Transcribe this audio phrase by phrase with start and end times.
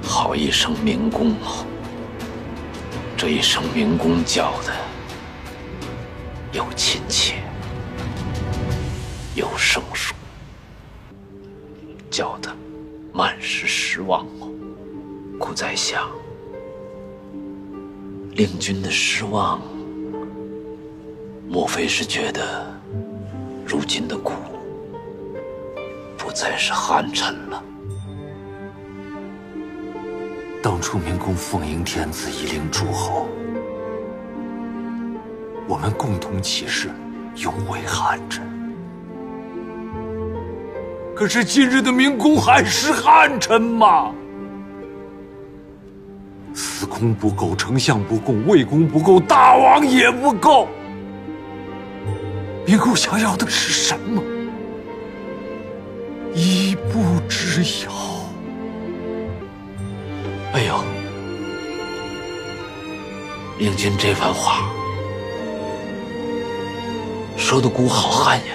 [0.00, 1.66] 好一声明公啊！
[3.16, 4.72] 这一声明公叫的
[6.52, 7.36] 又亲切
[9.34, 10.14] 又生疏，
[12.10, 12.54] 叫的
[13.12, 14.48] 满是失望啊！
[15.38, 16.10] 苦在想，
[18.32, 19.60] 令君的失望，
[21.48, 22.66] 莫非是觉得
[23.64, 24.32] 如今的苦
[26.18, 27.62] 不再是寒碜了？
[30.62, 33.26] 当初明公奉迎天子以令诸侯，
[35.66, 36.88] 我们共同起誓，
[37.34, 38.44] 永为汉臣。
[41.16, 44.12] 可是今日的明公还是汉臣吗？
[46.54, 50.68] 司空不够，丞相不够，魏公不够，大王也不够。
[52.64, 54.22] 明公想要的是什么？
[56.32, 58.01] 一步之遥。
[60.54, 60.84] 哎呦，
[63.58, 64.70] 令君这番话
[67.38, 68.54] 说的孤好汉呀！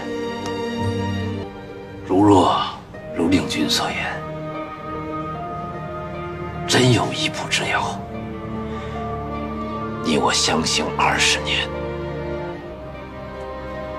[2.05, 2.55] 如若
[3.15, 3.97] 如令君所言，
[6.67, 7.99] 真有一步之遥，
[10.03, 11.67] 你我相行二十年，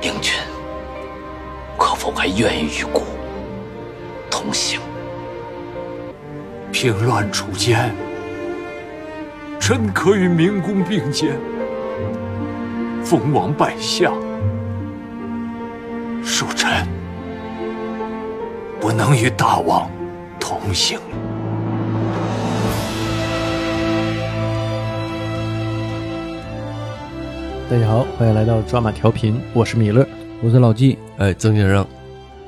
[0.03, 0.33] 令君
[1.77, 3.03] 可否还愿意与孤
[4.31, 4.81] 同行？
[6.73, 7.91] 平乱除奸，
[9.59, 11.33] 臣可与明公并肩；
[13.03, 14.15] 封王拜相，
[16.23, 16.87] 恕臣
[18.81, 19.91] 不能与大王
[20.39, 20.99] 同行。
[27.71, 30.07] 大家好，欢迎来到抓马调频，我是米勒，
[30.43, 31.87] 我是老纪，哎，曾先生，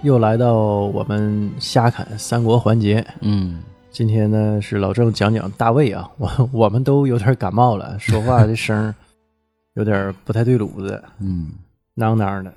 [0.03, 3.05] 又来到我们瞎侃三国环节。
[3.21, 3.61] 嗯，
[3.93, 8.95] 今天呢是老郑讲讲大卫啊， 我我们都有点感冒了，说话的声儿
[9.75, 11.51] 有点不太对路子，嗯，
[11.97, 12.53] 囔囔的。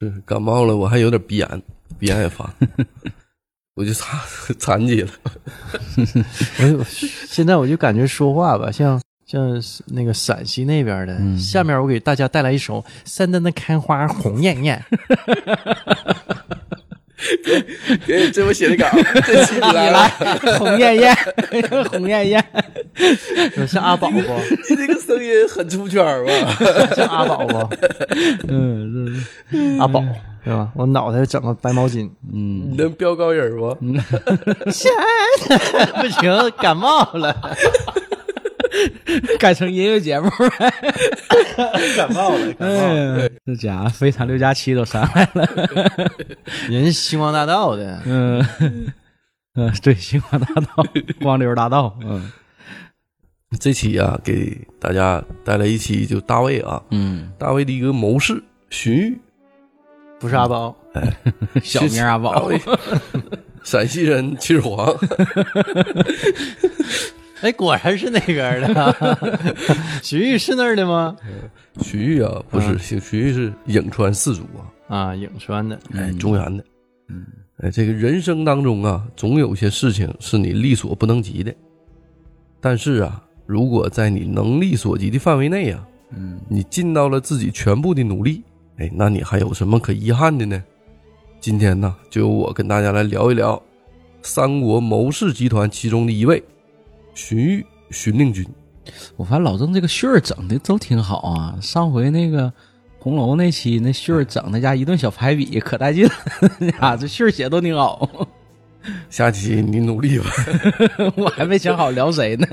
[0.00, 1.62] 是感冒了，我还有点鼻炎，
[1.98, 2.52] 鼻炎也发，
[3.74, 4.20] 我就残
[4.58, 5.10] 残疾了。
[6.78, 11.14] 我现在我就感觉说话吧，像像那个陕西那边的。
[11.18, 14.84] 嗯下面我给大家带来一首《山丹的开花红艳艳》。
[18.06, 18.88] 给这我写的稿，
[19.26, 20.08] 这期你来了，
[20.58, 21.16] 红艳艳，
[21.90, 22.44] 红艳艳，
[23.68, 24.18] 像阿宝不？
[24.18, 26.32] 你这个声音很出圈吧？
[26.94, 27.68] 像阿宝不？
[28.48, 29.24] 嗯，
[29.80, 30.02] 阿宝
[30.44, 30.68] 是吧？
[30.74, 33.74] 我脑袋整个白毛巾，嗯你能飙高音不？
[33.74, 34.90] 不行，
[36.60, 37.34] 感冒了，
[39.38, 40.28] 改成音乐节目。
[40.38, 40.72] 了。
[41.96, 43.22] 感冒了，感冒了。
[43.22, 45.48] 哎，这家伙非常六加七都上来了。
[46.68, 48.44] 人星光大道的，嗯。
[49.56, 50.84] 嗯，对，星光大道、
[51.20, 52.32] 光溜大道，嗯。
[53.60, 59.16] 这期啊，给大家带来一期就大卫啊，嗯，大卫的一个谋士荀彧，
[60.18, 60.74] 不是阿宝，
[61.62, 62.50] 小名阿宝，
[63.62, 64.92] 陕西人秦始皇，
[67.44, 69.16] 哎，果然是那边的。
[70.02, 71.14] 徐玉是那儿的吗？
[71.82, 74.44] 徐玉啊，不是，徐玉是颍川四族
[74.88, 75.78] 啊，啊，颍川的。
[75.92, 76.64] 哎，中原的，
[77.08, 77.26] 嗯，
[77.58, 81.54] 哎，这个人生当中啊，总有些事情是你力所不能及的，
[82.62, 88.42] 但是啊，如果在你能力所及的范围内啊，嗯你尽到了自己全部的努力，
[88.78, 90.64] 哎，那你还有什么可遗憾的呢？
[91.40, 93.62] 今天呢，就由我跟大家来聊一聊
[94.22, 96.42] 三国谋士集团其中的一位
[97.14, 98.44] 荀彧，荀令君。
[99.16, 101.58] 我发现老郑这个序儿整的都挺好啊。
[101.60, 102.52] 上回那个
[102.98, 106.12] 红楼那期那序儿整那家一顿小排比可带劲了，
[106.78, 108.28] 啊，这序儿写都挺好。
[109.08, 110.26] 下期你努力吧。
[111.16, 112.46] 我还没想好聊谁呢。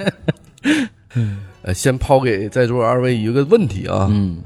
[1.64, 4.42] 呃，先抛给在座二位一个问题啊，嗯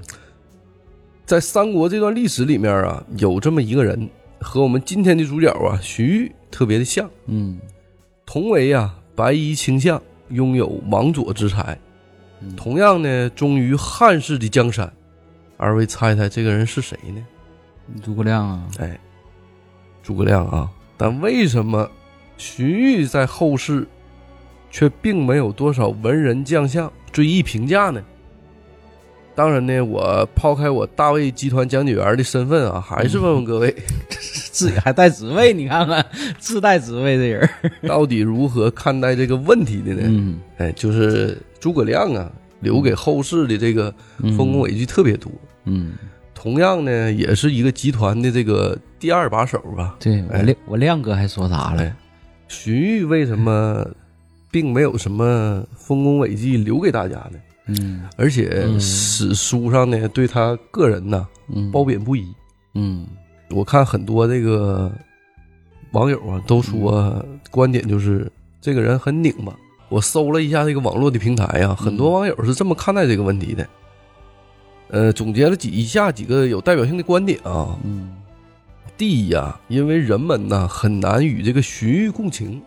[1.25, 4.09] 在三国这段历史里面啊，有这么一个人，
[4.39, 7.59] 和我们今天的主角啊荀彧特别的像，嗯
[8.25, 11.77] 同为啊白衣卿相，拥有王佐之才，
[12.41, 14.91] 嗯同样呢忠于汉室的江山。
[15.57, 17.25] 二位猜猜这个人是谁呢？
[18.03, 18.99] 诸葛亮啊，哎，
[20.03, 20.69] 诸葛亮啊。
[20.97, 21.89] 但为什么
[22.37, 23.87] 荀彧在后世
[24.69, 28.03] 却并没有多少文人将相追忆评价呢？
[29.35, 33.75] 当然呢，我抛开我大卫集团讲解员的身份啊，还是问问各位，
[34.51, 36.03] 自己还带职位，你看看
[36.39, 37.71] 自带职位的人儿。
[37.85, 40.01] 到底如何看待这个问题的呢？
[40.05, 43.93] 嗯哎，就是诸葛亮啊，留给后世的这个
[44.37, 45.29] 丰功伟绩特别多。
[45.65, 45.95] 嗯，
[46.33, 49.97] 同样呢，也是一个集团的这个第二把手吧。
[49.99, 51.81] 对我哎亮我亮哥还说啥了？
[51.81, 51.93] 哎，
[52.47, 53.85] 荀彧为什么
[54.49, 57.33] 并没有什么丰功伟绩留给大家的，
[57.67, 62.25] 嗯而且嗯史书上呢对他个人呐嗯，褒贬不一。
[62.73, 63.07] 嗯
[63.49, 64.91] 我看很多这个
[65.91, 68.31] 网友啊都说观点就是
[68.61, 69.55] 这个人很拧巴。
[69.89, 73.67] 我搜了一下这个网络的平台啊，很多网友是这么看待这个问题的。
[74.89, 77.77] 呃，总结了几以下几个有代表性的观点啊。
[77.83, 78.15] 嗯
[78.97, 82.61] 第一呀、因为人们呢很难与这个荀彧共情，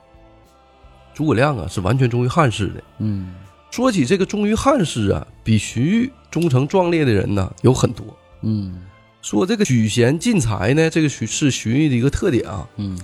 [1.15, 2.83] 诸葛亮啊是完全忠于汉室的。
[2.99, 3.35] 嗯
[3.71, 8.05] 说起这个忠于汉室啊，比荀彧忠诚壮烈的人呢有很多。
[8.43, 8.83] 嗯
[9.21, 12.69] 说这个举贤进才呢，这个荀是荀彧的一个特点啊。
[12.77, 12.99] 嗯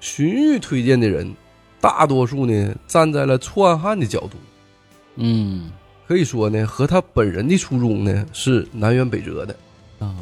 [0.00, 1.34] 荀彧推荐的人，
[1.80, 4.36] 大多数呢站在了篡汉的角度，
[5.16, 5.70] 嗯
[6.06, 9.56] 可以说呢和他本人的初衷呢是南辕北辙的。
[9.98, 10.14] 啊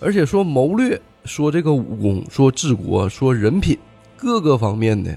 [0.00, 3.76] 而且说谋略，说这个武功，说治国，说人品，
[4.16, 5.12] 各个方面呢，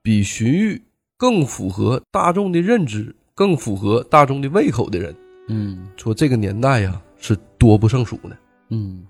[0.00, 0.80] 比荀彧
[1.22, 5.14] 更符合大众的认知，更符合大众的胃口的人，
[5.46, 8.36] 嗯说这个年代呀是多不胜数的。
[8.70, 9.06] 嗯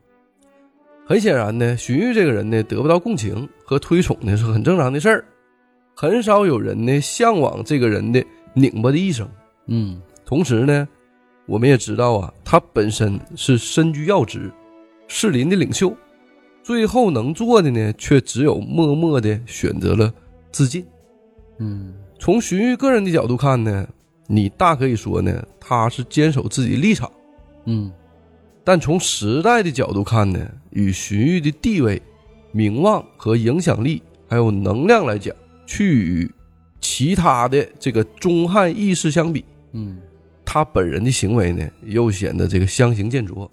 [1.06, 5.24] 很显然呢，荀彧这个人呢得不到共情和推崇呢是很正常的事儿，
[5.96, 8.22] 很少有人呢向往这个人的
[8.52, 9.26] 拧巴的一生。
[9.68, 10.86] 嗯同时呢，
[11.46, 14.52] 我们也知道啊，他本身是身居要职，
[15.08, 15.96] 士林的领袖，
[16.62, 20.12] 最后能做的呢，却只有默默的选择了
[20.50, 20.84] 自尽。
[21.58, 23.84] 嗯从荀彧个人的角度看呢，
[24.28, 27.10] 你大可以说呢，他是坚守自己立场；
[27.64, 27.90] 嗯。
[28.62, 32.00] 但从时代的角度看呢，与荀彧的地位、
[32.52, 35.34] 名望和影响力还有能量来讲，
[35.66, 36.30] 去与
[36.80, 39.98] 其他的这个忠汉义士相比，嗯。
[40.44, 43.50] 他本人的行为呢，又显得这个相形见绌。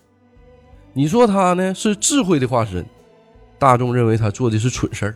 [0.93, 2.85] 你说他呢是智慧的化身，
[3.57, 5.13] 大众认为他做的是蠢事儿；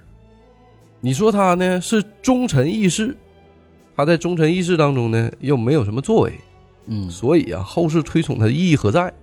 [1.02, 3.16] 你说他呢是忠臣义士，
[3.96, 6.34] 他在忠臣义士当中呢又没有什么作为，
[6.88, 7.10] 嗯。
[7.10, 9.14] 所以啊，后世推崇他的意义何在？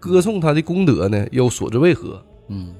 [0.00, 2.22] 歌颂他的功德呢又所之为何？
[2.48, 2.74] 嗯。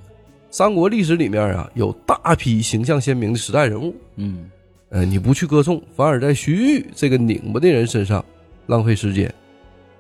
[0.51, 4.51] 三国历史里面啊有大批形象鲜明的时代人物，嗯。
[4.91, 8.25] 呃，你不去歌颂，反而在徐玉这个拧巴的人身上
[8.67, 9.33] 浪费时间，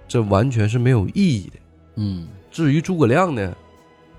[0.06, 1.58] 这完全是没有意义的。
[1.96, 2.26] 嗯。
[2.50, 3.54] 至于诸葛亮呢，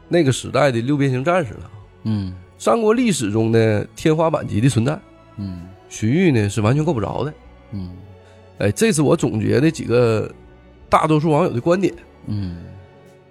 [0.07, 1.71] 那个时代的六边形战士了，
[2.03, 2.33] 嗯。
[2.59, 4.99] 三国历史中的天花板级的存在，
[5.37, 7.33] 嗯荀彧呢是完全够不着的。
[7.71, 7.91] 嗯
[8.59, 10.29] 哎，这是我总结的几个
[10.87, 11.93] 大多数网友的观点。
[12.27, 12.57] 嗯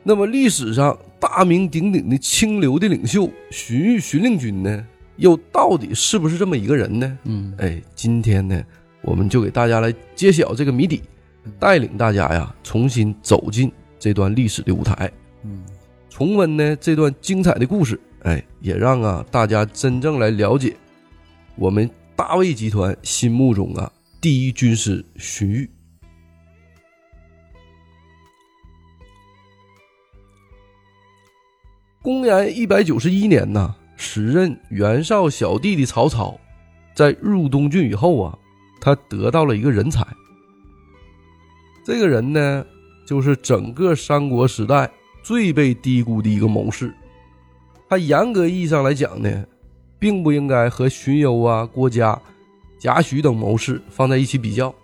[0.02, 7.18] 那么历史上大名鼎鼎的清流的领袖荀彧、荀令君呢，又到底是不是这么一个人呢？
[7.24, 8.64] 嗯哎，今天呢，
[9.02, 11.02] 我们就给大家来揭晓这个谜底，
[11.58, 15.12] 带领大家呀重新走进这段历史的舞台，
[15.44, 15.62] 嗯
[16.08, 18.00] 重温呢这段精彩的故事。
[18.22, 20.74] 哎，也让啊大家真正来了解
[21.54, 25.68] 我们大魏集团心目中啊第一军师荀彧。
[32.02, 36.36] 公元一百九十一年呐，时任袁绍小弟的曹操，
[36.92, 38.36] 在入东郡以后啊，
[38.80, 40.04] 他得到了一个人才。
[41.84, 42.66] 这个人呢，
[43.06, 44.90] 就是整个三国时代
[45.22, 46.92] 最被低估的一个谋士。
[47.88, 49.46] 他严格意义上来讲呢，
[49.98, 52.20] 并不应该和荀攸啊、郭嘉、
[52.78, 54.74] 贾诩等谋士放在一起比较。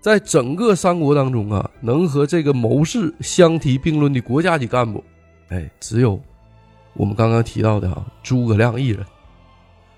[0.00, 5.02] 在整个三国当中啊，能和这个谋士相提并论的国家级干部，
[5.48, 6.20] 哎，只有
[6.94, 9.04] 我们刚刚提到的啊，诸葛亮一人。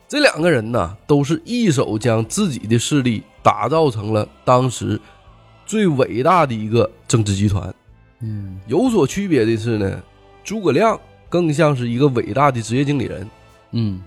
[0.07, 5.01] 这两个人呢，都是一手将自己的势力打造成了当时
[5.65, 7.75] 最伟大的一个政治集团。
[8.21, 10.03] 嗯有所区别的是呢，
[10.45, 11.01] 诸葛亮
[11.31, 13.29] 更像是一个伟大的职业经理人，
[13.73, 14.03] 嗯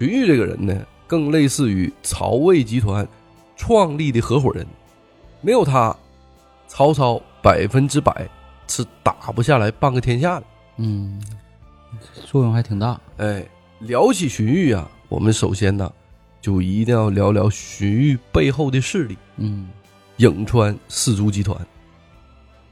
[0.00, 0.74] 荀彧这个人呢，
[1.06, 3.06] 更类似于曹魏集团
[3.54, 4.66] 创立的合伙人。
[5.42, 5.94] 没有他，
[6.66, 8.26] 曹操百分之百
[8.66, 10.46] 是打不下来半个天下的。
[10.78, 11.20] 嗯，
[12.24, 12.98] 作用还挺大。
[13.18, 13.46] 哎，
[13.80, 15.92] 聊起荀彧啊，我们首先呢，
[16.40, 19.68] 就一定要聊聊荀彧背后的势力嗯——
[20.16, 21.58] 颍川氏族集团。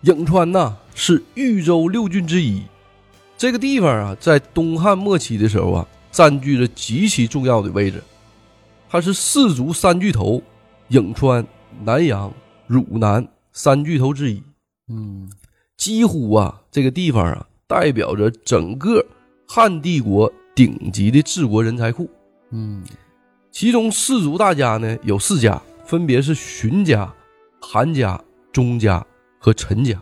[0.02, 2.62] 颍川呐是豫州六郡之一，
[3.36, 8.02] 这个地方啊，在东汉末期的时候啊，占据着极其重要的位置。
[8.88, 10.42] 它是四族三巨头
[10.90, 11.46] 颍川、
[11.84, 12.32] 南阳、
[12.66, 14.42] 汝南三巨头之一。
[14.90, 15.30] 嗯
[15.76, 19.04] 几乎啊，这个地方啊，代表着整个
[19.46, 22.08] 汉帝国顶级的治国人才库。
[22.50, 22.82] 嗯
[23.52, 27.12] 其中氏族大家呢有四家，分别是荀家、
[27.60, 28.20] 韩家、
[28.52, 29.04] 钟家
[29.38, 30.00] 和陈家。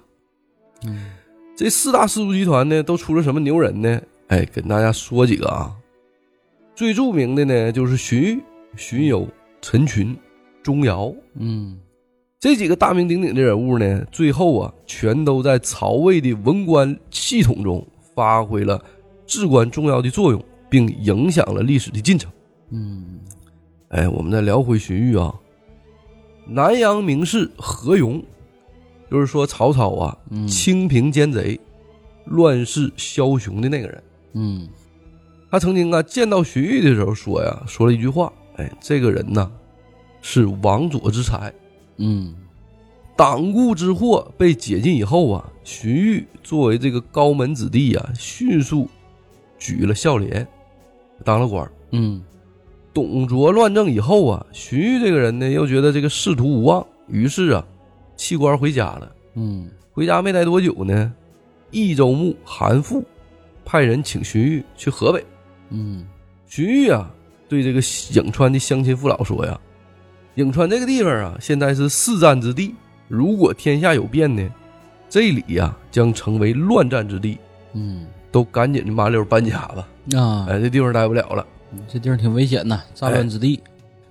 [0.85, 1.11] 嗯
[1.57, 4.01] 这四大氏族集团呢，都出了什么牛人呢？
[4.29, 5.75] 哎，跟大家说几个啊。
[6.76, 8.40] 最著名的呢，就是荀彧、
[8.76, 9.26] 荀攸、
[9.62, 10.14] 陈群、
[10.62, 11.12] 钟繇。
[11.35, 11.78] 嗯
[12.38, 18.80] 这几个大名鼎鼎的人物呢，最后啊，全都在曹魏的文官系统中发挥了
[19.26, 22.30] 至关重要的作用，并影响了历史的进程。
[22.71, 23.21] 嗯
[23.88, 25.35] 哎，我们再聊回荀彧啊，
[26.47, 28.23] 南阳名士何勇，
[29.11, 31.59] 就是说曹操啊，嗯清平奸贼、
[32.26, 34.02] 乱世枭雄的那个人。
[34.35, 34.68] 嗯
[35.50, 39.50] 他曾经啊见到荀彧的时候说呀，说了一句话，哎，这个人呐
[40.21, 41.53] 是王佐之才。
[41.99, 42.35] 嗯
[43.17, 48.88] 党锢之祸被解禁以后啊，荀彧作为这个高门子弟啊，迅速
[49.59, 50.47] 举了孝廉，
[51.25, 51.71] 当了官。
[51.93, 52.23] 嗯
[52.93, 57.67] 董卓乱政以后啊，荀彧这个人呢，又觉得这个仕途无望，于是啊，
[58.17, 59.12] 弃官回家了。
[59.35, 61.12] 嗯回家没待多久呢，
[61.71, 63.03] 益州牧韩馥
[63.65, 65.25] 派人请荀彧去河北。
[65.70, 66.06] 嗯
[66.46, 67.11] 荀彧啊，
[67.49, 69.58] 对这个颍川的乡亲父老说呀
[70.37, 72.75] ：“颍川这个地方啊，现在是四战之地，
[73.08, 74.49] 如果天下有变呢，
[75.08, 77.38] 这里呀、将成为乱战之地，
[77.73, 78.06] 嗯。
[78.32, 79.88] 都赶紧的麻溜搬家吧。
[80.14, 81.46] 啊，哎，这地方待不了了。
[81.88, 83.58] 这地方挺危险的，战乱之地。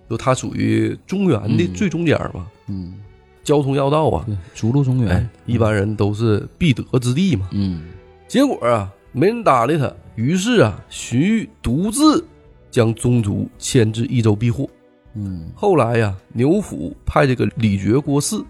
[0.09, 1.73] 就它属于中原的嗯。
[1.75, 2.95] 最中间嘛，嗯，
[3.43, 7.49] 交通要道啊，逐鹿中哎原，，一般人都是必得之地嘛。
[7.51, 7.85] 嗯。
[8.27, 12.21] 结果啊，没人搭理他，于是啊，荀彧独自
[12.69, 14.67] 将宗族迁至益州避祸。
[15.13, 18.43] 嗯后来呀、牛辅派这个李傕郭汜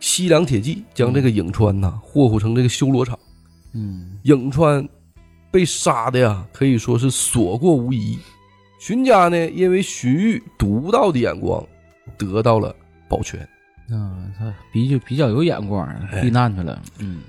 [0.00, 3.16] 西凉铁骑，将这个颍川呐霍霍成这个修罗场。
[3.74, 4.88] 嗯颍川
[5.52, 8.18] 被杀的呀，可以说是所过无疑。
[8.80, 11.64] 荀家呢，因为荀彧独到的眼光，
[12.18, 12.74] 得到了
[13.08, 13.40] 保全。
[13.88, 16.82] 啊，他比较比较有眼光，哎避难去了。
[16.98, 17.20] 嗯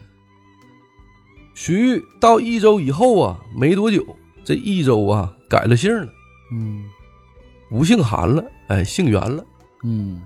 [1.58, 4.06] 荀彧到益州以后啊，没多久，
[4.44, 6.08] 这益州啊改了姓了，
[6.52, 6.86] 嗯
[7.68, 9.44] 不姓韩了，哎，姓袁了。
[9.84, 10.22] 嗯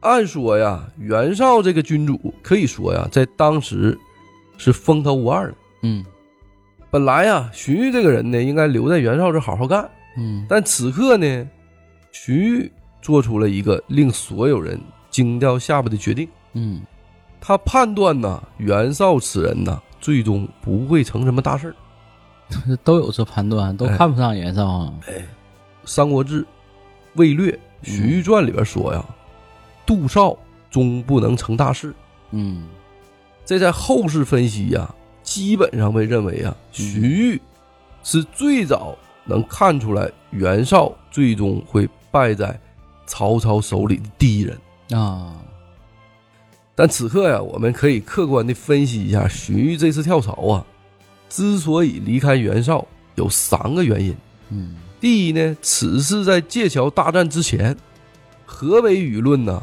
[0.00, 3.96] 按说呀，袁绍这个君主可以说呀，在当时
[4.58, 5.56] 是风头无二的。
[5.82, 6.04] 嗯
[6.90, 9.88] 本来呀，荀彧这个人呢，应该留在袁绍这好好干。
[10.16, 11.48] 嗯但此刻呢，
[12.10, 14.80] 荀彧做出了一个令所有人
[15.10, 16.28] 惊掉下巴的决定。
[16.54, 16.80] 嗯
[17.40, 21.74] 他判断呐，袁绍此人呐，最终不会成什么大事儿。
[22.82, 24.92] 都有这判断，都哎看不上袁绍啊。
[25.84, 26.42] 《三国志·
[27.14, 27.52] 魏略·
[27.88, 29.04] 荀彧传》里边说呀，
[29.86, 30.36] 杜少
[30.70, 31.94] 终不能成大事。
[32.32, 32.68] 嗯
[33.44, 34.92] 这在后世分析呀，
[35.22, 37.40] 基本上被认为啊，荀彧
[38.02, 42.58] 是最早能看出来袁绍最终会败在
[43.06, 44.58] 曹操手里的第一人。
[44.92, 45.34] 啊，
[46.80, 50.64] 但此刻呀，我们可以客观的分析一下荀彧这次跳槽啊，
[51.28, 54.16] 之所以离开袁绍，有三个原因。
[54.48, 57.76] 嗯第一呢，此次在界桥大战之前，
[58.46, 59.62] 河北舆论呢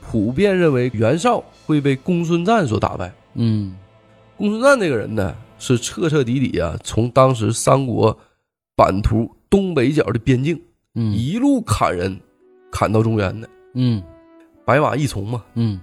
[0.00, 3.12] 普遍认为袁绍会被公孙瓒所打败。
[3.34, 3.76] 嗯
[4.38, 8.18] 公孙瓒这个人呢，是彻彻底底啊，从当时三国
[8.74, 10.58] 版图东北角的边境
[10.94, 12.18] 嗯一路砍人，
[12.72, 14.02] 砍到中原的，嗯
[14.64, 15.44] 白马义从嘛。
[15.56, 15.78] 嗯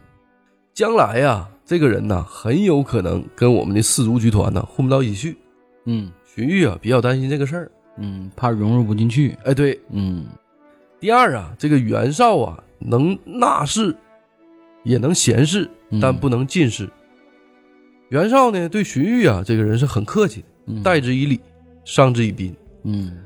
[0.74, 5.38] 将来呀，这个人呢，很有可能跟我们的氏族集团呢混不到一起去。
[5.86, 7.72] 嗯荀彧啊，比较担心这个事儿。
[7.98, 9.38] 嗯，怕融入不进去。
[9.44, 9.80] 哎，对。
[9.90, 10.25] 嗯
[11.00, 13.96] 第二啊，这个袁绍啊，能纳士，
[14.84, 16.90] 也能贤士，嗯但不能进士。
[18.10, 21.40] 袁绍呢，对荀彧啊这个人是很客气的，嗯待之以礼，
[21.84, 22.56] 上之以宾。
[22.84, 23.18] 嗯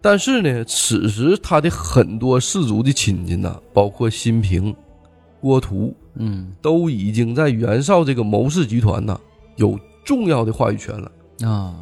[0.00, 4.74] 但是呢，此时他的很多氏族的亲戚呢，包括辛平、
[5.40, 6.52] 郭图，嗯。
[6.60, 9.20] 都已经在袁绍这个谋士集团呢
[9.56, 11.12] 有重要的话语权了。
[11.48, 11.74] 啊。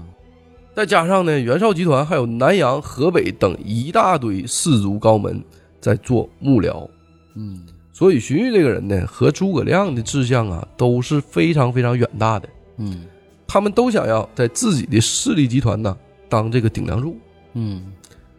[0.75, 5.43] 再加上呢，袁绍集团还有南阳、河北等一大堆士族高门
[5.81, 6.89] 在做幕僚，
[7.35, 7.63] 嗯。
[7.93, 12.49] 所以荀彧这个人呢，和诸葛亮的志向啊都是非常非常远大的。
[12.79, 13.05] 嗯。
[13.47, 15.95] 他们都想要在自己的势力集团呢
[16.27, 17.19] 当这个顶梁柱，
[17.53, 17.93] 嗯，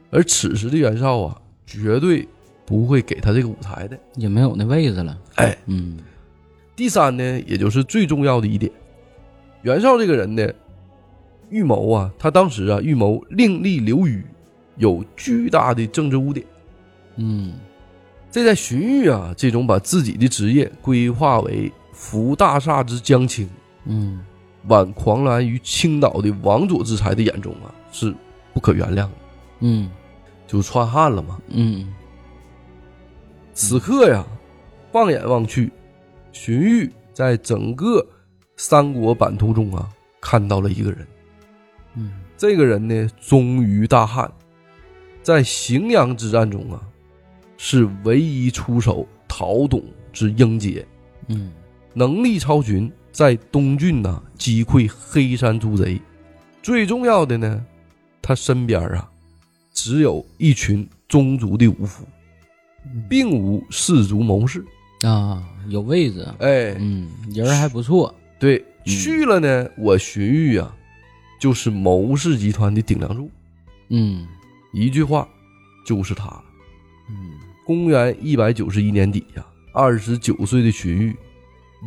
[0.09, 2.27] 而此时的袁绍啊，绝对
[2.65, 3.98] 不会给他这个舞台的。
[4.15, 5.17] 也没有那位置了。
[5.36, 5.98] 哎，嗯
[6.75, 8.72] 第三呢，也就是最重要的一点，
[9.62, 10.51] 袁绍这个人呢，
[11.50, 14.24] 预谋啊，他当时啊预谋另立刘虞，
[14.77, 16.46] 有巨大的政治污点。
[17.17, 17.53] 嗯
[18.32, 23.48] 这在荀彧啊这种把自己的职业规划为扶大厦之将倾，
[23.86, 24.20] 嗯
[24.67, 28.12] 挽狂澜于青岛的王佐之才的眼中啊，是
[28.51, 29.12] 不可原谅的，
[29.60, 29.91] 嗯
[30.48, 31.38] 就篡汉了嘛。
[31.50, 31.93] 嗯
[33.53, 34.25] 此刻呀，
[34.91, 35.72] 放眼望去，
[36.31, 38.05] 荀彧在整个
[38.57, 39.88] 三国版图中啊，
[40.19, 41.07] 看到了一个人。
[41.95, 44.29] 嗯这个人呢，忠于大汉，
[45.22, 46.81] 在荥阳之战中啊，
[47.57, 50.86] 是唯一出手讨董之英杰，
[51.27, 51.51] 嗯
[51.93, 56.01] 能力超群，在东郡呐击溃黑山诸贼。
[56.63, 57.63] 最重要的呢，
[58.22, 59.10] 他身边啊
[59.72, 62.03] 只有一群宗族的武夫，
[63.10, 64.63] 并无士族谋士。
[65.04, 70.74] 啊，有位置，哎，嗯，人还不错，对，去了呢，我荀彧啊，
[71.40, 73.30] 就是谋士集团的顶梁柱。
[73.90, 74.25] 嗯
[74.72, 75.28] 一句话，
[75.86, 76.44] 就是他了。
[77.10, 77.34] 嗯
[77.66, 81.16] 公元一百九十一年底呀，二十九岁的荀彧，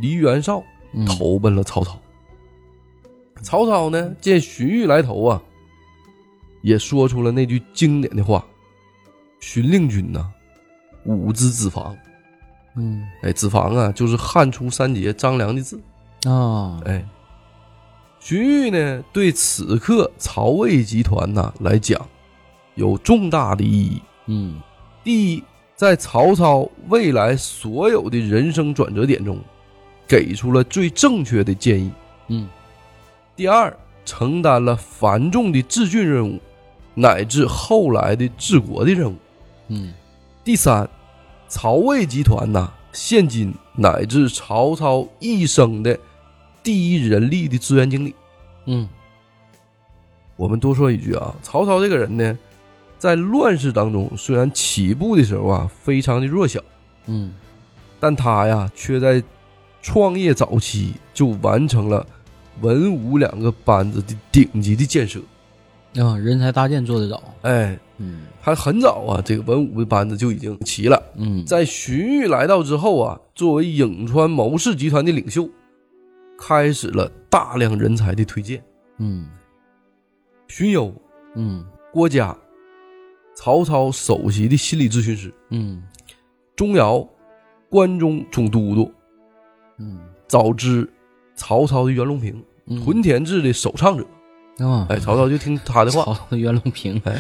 [0.00, 0.62] 离袁绍
[0.93, 1.99] 嗯投奔了曹操。
[3.43, 5.43] 曹操呢，见荀彧来投啊，
[6.62, 8.45] 也说出了那句经典的话
[9.41, 10.31] ：“荀令君呐，
[11.06, 11.96] 吾之子房。
[12.75, 15.80] 嗯”哎，子房啊，就是汉初三杰张良的字。
[16.26, 17.04] 啊，哎，
[18.20, 22.00] 荀彧呢，对此刻曹魏集团呢来讲，
[22.75, 24.02] 有重大的意义。
[24.26, 24.60] 嗯
[25.04, 25.44] 第一，
[25.76, 29.38] 在曹操未来所有的人生转折点中，
[30.08, 31.92] 给出了最正确的建议。
[32.28, 32.48] 嗯
[33.36, 36.40] 第二，承担了繁重的治郡任务，
[36.94, 39.16] 乃至后来的治国的任务。
[39.68, 39.94] 嗯
[40.42, 40.88] 第三，
[41.49, 45.99] 曹魏集团呐，现今乃至曹操一生的
[46.62, 48.15] 第一人力的资源经理。
[48.67, 48.88] 嗯
[50.37, 52.38] 我们多说一句啊，曹操这个人呢，
[52.99, 56.61] 在乱世当中，虽然起步的时候啊非常的弱小，
[57.07, 57.33] 嗯
[57.99, 59.23] 但他呀却在
[59.81, 62.07] 创业早期就完成了
[62.61, 65.21] 文武两个班子的顶级的建设。
[65.99, 71.03] 啊，人才搭建做得早，哎，嗯他很早啊，这个文武的班子就已经齐了。
[71.17, 75.49] 嗯在荀彧来到之后啊，作为颍川谋士集团的领袖，
[76.38, 78.62] 开始了大量人才的推荐。
[78.99, 79.26] 嗯
[80.49, 80.95] 荀攸、
[81.35, 82.37] 嗯郭嘉、
[83.35, 85.83] 曹操首席的心理咨询师，嗯
[86.55, 87.09] 钟繇、
[87.69, 88.93] 关中总都督，
[89.78, 90.89] 嗯早知
[91.35, 94.06] 曹操的袁隆平，嗯，屯田制的首倡者。
[94.58, 97.19] 啊，哎，曹操就听他的话，曹操袁隆平，哎，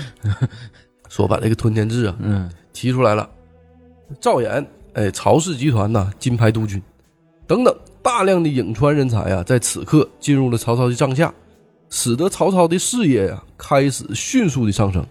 [1.08, 3.28] 说把这个吞天志啊嗯提出来了。
[4.20, 6.80] 赵岩，哎，曹氏集团呐，金牌督军，
[7.46, 11.32] 等等，大量的颍川人才啊，在此刻进入了曹操的帐下，
[11.90, 15.04] 使得曹操的事业呀开始迅速的上升。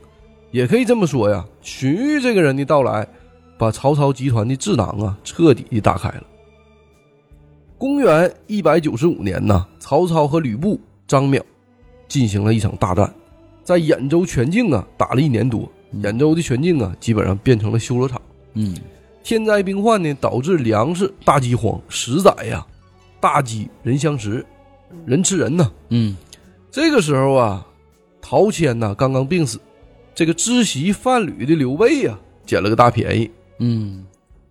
[0.51, 3.05] 也可以这么说呀，荀彧这个人的到来，
[3.57, 6.23] 把曹操集团的智囊啊彻底的打开了。
[7.77, 11.41] 公元一百九十五年呐，曹操和吕布、张邈
[12.15, 13.13] 进行了一场大战，
[13.61, 18.21] 在兖州全境啊打了一年多，兖州的全境啊基本上变成了修罗场。
[18.53, 18.73] 嗯。
[19.21, 22.65] 天灾兵患呢，导致粮食大饥荒，十载呀，
[23.19, 24.45] 大饥人相食，
[25.05, 25.69] 人吃人呐。
[25.89, 26.15] 嗯。
[26.71, 27.67] 这个时候啊，
[28.21, 29.59] 陶谦呐刚刚病死，
[30.13, 34.05] 这个知席贩履的刘备呀捡了个大便宜，嗯。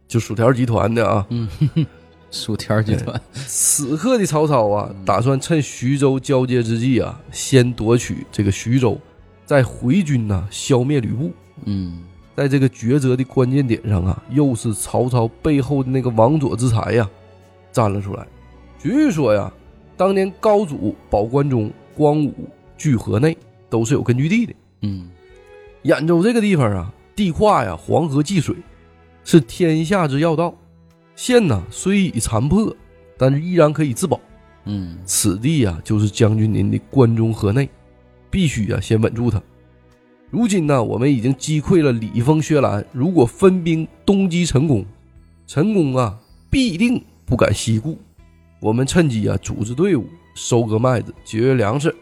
[0.07, 1.27] 就薯条集团的啊。
[1.31, 1.49] 嗯，
[2.35, 8.99] 薯条集团，此刻的曹操啊，打算趁徐州交接之际啊，先夺取这个徐州，
[9.47, 11.31] 再回军呐消灭吕布。
[11.65, 12.03] 嗯
[12.35, 17.09] 在这个抉择的关键点上啊，又是曹操背后的那个王佐之才呀，
[17.71, 18.27] 站了出来。
[18.83, 19.53] 据说呀，
[19.97, 22.35] 当年高祖保关中、光武
[22.77, 23.39] 聚河内
[23.71, 24.53] 都是有根据地的。
[24.83, 25.09] 嗯
[25.85, 28.57] 兖州这个地方啊，地跨呀黄河济水，
[29.23, 30.53] 是天下之要道。
[31.17, 32.75] 现呢虽已残破，
[33.17, 34.21] 但是依然可以自保。
[34.65, 37.69] 嗯此地呀，就是将军您的关中河内，
[38.31, 39.41] 必须呀先稳住他。
[40.31, 44.85] 如今呢，我们已经击溃了李丰、薛兰，如果分兵东击陈宫，
[45.47, 46.19] 陈宫啊
[46.51, 47.99] 必定不敢西顾。
[48.61, 51.95] 我们趁机啊组织队伍，收割麦子，节约粮食，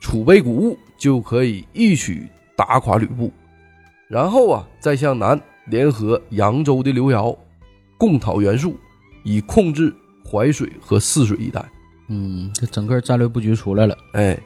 [0.00, 3.30] 储备谷物，就可以一举打垮吕布。
[4.08, 7.36] 然后啊，再向南联合扬州的刘繇，
[7.98, 8.74] 共讨袁术，
[9.22, 11.62] 以控制淮水和泗水一带。
[12.06, 14.38] 嗯，这整个战略布局出来了，哎，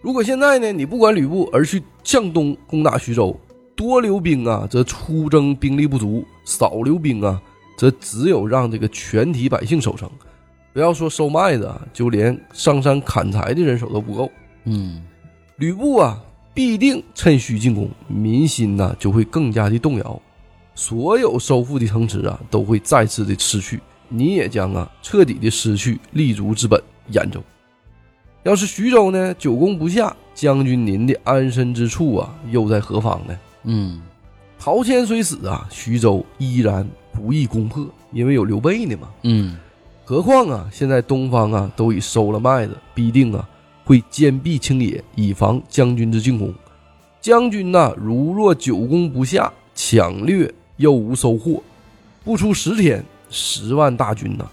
[0.00, 3.38] 如果现在呢，你不管吕布，而去向东攻打徐州，
[3.76, 7.42] 多留兵啊，则出征兵力不足；少留兵啊，
[7.76, 10.10] 则只有让这个全体百姓守城。
[10.72, 14.30] 不要说收麦子啊，就连上山砍柴的人手都不够。
[14.64, 15.02] 嗯
[15.56, 16.18] 吕布啊，
[16.54, 20.22] 必定趁虚进攻，民心呐、就会更加的动摇，
[20.82, 27.40] 所有收复的城池啊，都会再次的失去，你也将啊彻底的失去立足之本兖州。
[28.42, 33.38] 要是徐州呢，久攻不下，将军您的安身之处啊，又在何方呢？
[33.62, 34.02] 嗯
[34.58, 39.08] 陶谦虽死啊，徐州依然不易攻破，因为有刘备呢嘛。
[39.22, 39.56] 嗯
[40.04, 43.48] 何况啊，现在东方啊都已收了麦子，必定啊
[43.84, 46.52] 会坚壁清野，以防将军之进攻。
[47.20, 51.62] 将军呐、如若久攻不下，抢掠又无收获，
[52.24, 54.44] 不出十天，十万大军呐、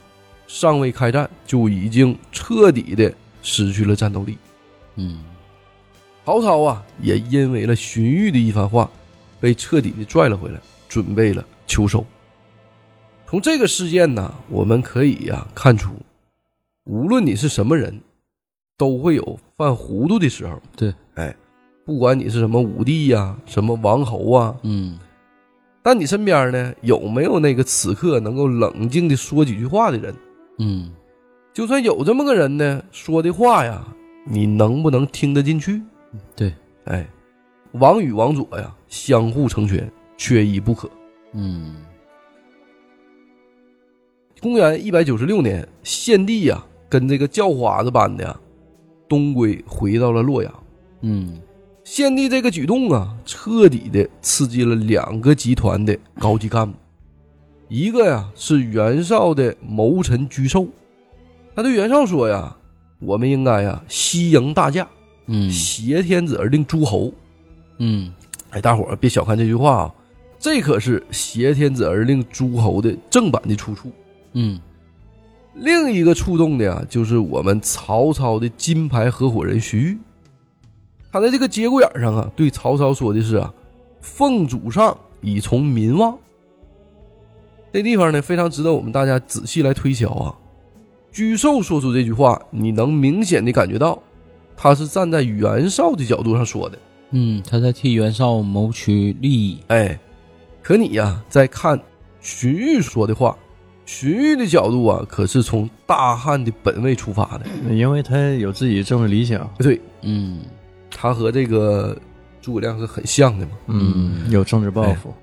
[0.47, 3.11] 尚未开战就已经彻底的
[3.41, 4.37] 失去了战斗力。
[4.95, 5.19] 嗯
[6.23, 8.87] 曹操啊，也因为了荀彧的一番话，
[9.39, 12.05] 被彻底的拽了回来，准备了秋收。
[13.27, 15.93] 从这个事件呢，我们可以呀、看出，
[16.83, 17.99] 无论你是什么人，
[18.77, 20.61] 都会有犯糊涂的时候。
[20.75, 21.35] 对，哎，
[21.83, 24.99] 不管你是什么武帝呀、什么王侯啊，嗯
[25.81, 30.13] 但你身边呢有没有那个此刻能够冷静的说几句话的人？
[30.57, 30.91] 嗯
[31.53, 33.85] 就算有这么个人呢，说的话呀，
[34.25, 35.81] 你能不能听得进去？
[36.35, 36.53] 对，
[36.85, 37.05] 哎，
[37.73, 40.89] 王与王佐呀，相互成全，缺一不可。
[41.33, 41.75] 嗯
[44.41, 48.39] 公元一百九十六年，献帝呀跟这个叫花子般的呀
[49.07, 50.63] 东归回到了洛阳。
[51.01, 51.41] 嗯
[51.91, 56.77] 献帝这个举动啊，彻底的刺激了两个集团的高级干部，
[57.67, 60.67] 一个呀是袁绍的谋臣沮授，
[61.55, 62.55] 他对袁绍说呀
[63.01, 64.87] ：“我们应该呀西迎大驾，
[65.25, 65.49] 嗯。
[65.49, 67.11] 挟天子而令诸侯。
[67.79, 68.13] 嗯。
[68.51, 69.95] 哎，大伙儿别小看这句话啊，
[70.37, 73.91] 这可是“挟天子而令诸侯”的正版的出处。
[74.33, 74.61] 嗯。
[75.55, 79.97] 另一个触动的呀，就是我们曹操的金牌合伙人徐彧，
[81.11, 83.53] 他在这个节骨眼上啊，对曹操说的是啊
[84.01, 86.17] ：“奉主上以从民望。”
[87.73, 90.35] 这地方呢，非常值得我们大家仔细来推敲啊。
[91.13, 94.01] 沮授说出这句话，你能明显的感觉到，
[94.55, 96.77] 他是站在袁绍的角度上说的。
[97.11, 99.59] 嗯，他在替袁绍谋取利益。
[99.67, 99.99] 哎，
[100.61, 101.79] 可你呀，在看
[102.21, 103.35] 荀彧说的话，
[103.85, 107.73] 荀彧的角度啊，可是从大汉的本位出发的。
[107.73, 110.41] 因为他有自己政治理想，对嗯
[110.89, 111.97] 他和这个
[112.41, 113.51] 诸葛亮是很像的嘛。
[113.67, 115.13] 嗯，有政治抱负，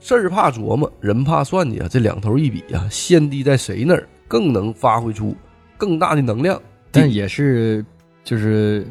[0.00, 5.34] 事儿怕琢磨，人怕算计啊，这两头一比啊，献帝在谁那儿更能发挥出
[5.76, 6.60] 更大的能量？
[6.92, 7.84] 但也是
[8.24, 8.86] 就是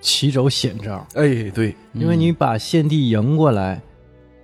[0.00, 3.80] 棋走险招，哎，对，因为你把献帝赢过来，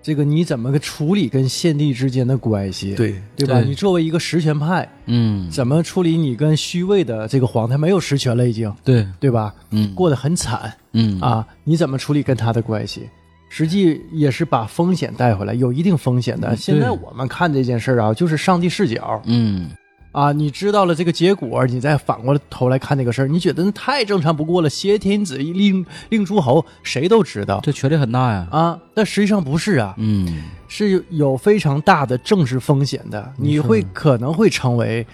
[0.02, 2.94] 这个你怎么个处理跟献帝之间的关系？
[2.94, 3.60] 对，对吧？
[3.60, 9.54] 对你作为一个实权派，嗯，怎么处理你跟虚位的这个皇太没有实权了，已经对，对吧？
[9.70, 11.46] 嗯过得很惨嗯啊！
[11.64, 13.08] 你怎么处理跟他的关系？
[13.50, 16.50] 实际也是把风险带回来，有一定风险的。
[16.50, 19.70] 嗯现在我们看这件事儿啊，就是上帝视角嗯
[20.12, 24.68] 啊，你知道了这个结果，你再反过头来看这个事儿，你觉得那太正常不过了。
[24.68, 28.48] 挟天子以令令诸侯，谁都知道这权力很大呀。
[28.50, 35.06] 啊，但实际上不是啊，嗯是有有非常大的政治风险的，你会可能会成为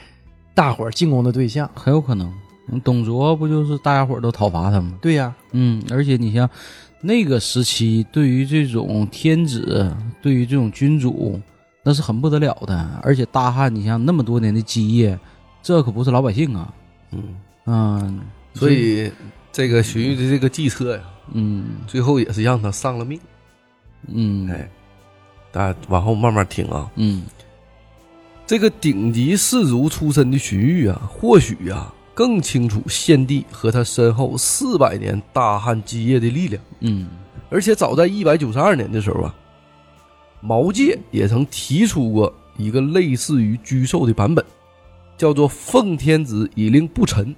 [0.54, 1.70] 大伙儿进攻的对象。
[1.74, 2.26] 很有可能。
[2.72, 4.94] 嗯董卓不就是大家伙儿都讨伐他吗？
[5.02, 6.48] 对呀、嗯，而且你像
[7.02, 11.38] 那个时期，对于这种天子，对于这种君主，
[11.84, 13.00] 那是很不得了的。
[13.04, 15.16] 而且大汉，你像那么多年的基业，
[15.62, 16.74] 这可不是老百姓啊。
[17.12, 17.22] 嗯，
[17.66, 18.20] 嗯，
[18.54, 19.12] 所以
[19.52, 23.20] 这个荀彧的这个计策呀，嗯最后也是让他丧了命。
[24.08, 24.68] 嗯哎，
[25.52, 26.90] 大家往后慢慢听啊。
[26.96, 27.22] 嗯
[28.46, 36.62] 这个顶级士族出身的荀彧啊，或许呀、更清楚献帝和他身后四百年大汉基业的力量。
[36.80, 37.08] 嗯
[37.50, 39.34] 而且早在一百九十二年的时候啊，
[40.46, 44.44] 毛玠也曾提出过一个类似于沮授的版本，
[45.16, 47.34] 叫做“奉天子以令不臣”。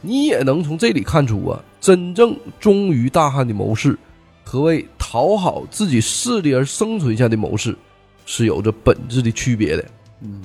[0.00, 3.98] 你也能从这里看出啊，真正忠于大汉的谋士
[4.44, 7.76] 和为讨好自己势力而生存下的谋士
[8.24, 9.84] 是有着本质的区别的。
[10.22, 10.40] 嗯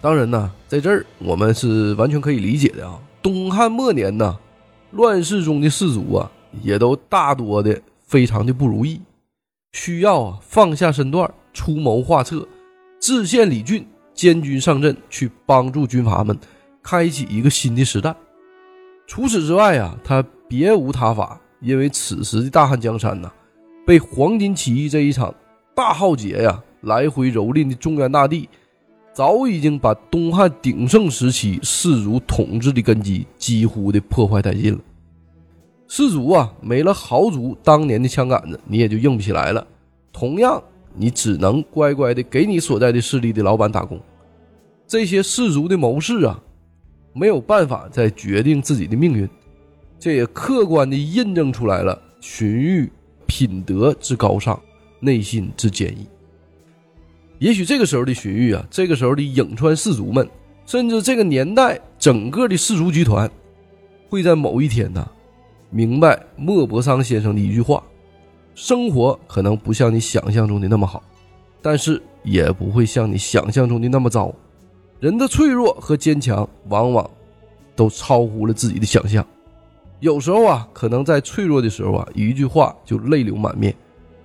[0.00, 2.98] 当然呢，在这儿我们是完全可以理解的啊。
[3.22, 4.36] 东汉末年呢，
[4.92, 6.30] 乱世中的士族啊，
[6.62, 9.00] 也都大多的非常的不如意，
[9.72, 12.46] 需要啊放下身段，出谋划策，
[13.00, 16.36] 制宪理郡，监军上阵，去帮助军阀们
[16.82, 18.14] 开启一个新的时代。
[19.06, 23.30] 除此之外啊，他别无他法，因为此时的大汉江山呐、
[23.86, 25.34] 被黄巾起义这一场
[25.74, 28.48] 大浩劫呀来回蹂躏的中原大地。
[29.14, 34.78] 早已经把东汉鼎盛时期士族统治的根基几乎的破坏殆尽了。
[35.90, 39.66] 士族啊，没了豪族当年的枪杆子，你也就硬不起来了。
[40.12, 40.62] 同样，
[40.94, 43.98] 你只能乖乖的给你所在的势力的老板打工。
[44.86, 46.42] 这些士族的谋士啊，
[47.14, 49.26] 没有办法再决定自己的命运，
[49.98, 52.90] 这也客观的印证出来了荀彧
[53.26, 54.60] 品德之高尚，
[55.00, 56.06] 内心之坚毅。
[57.38, 60.28] 也许这个时候的荀彧啊，这个时候的颍川士族们，
[60.66, 63.30] 甚至这个年代整个的士族集团，
[64.10, 65.08] 会在某一天呢，
[65.70, 67.82] 明白莫泊桑先生的一句话：
[68.54, 71.02] 生活可能不像你想象中的那么好，
[71.60, 74.32] 但是也不会像你想象中的那么糟。
[74.98, 77.08] 人的脆弱和坚强，往往
[77.76, 79.24] 都超乎了自己的想象。
[80.00, 83.72] 有时候啊，可能在脆弱的时候啊，一句话就泪流满面；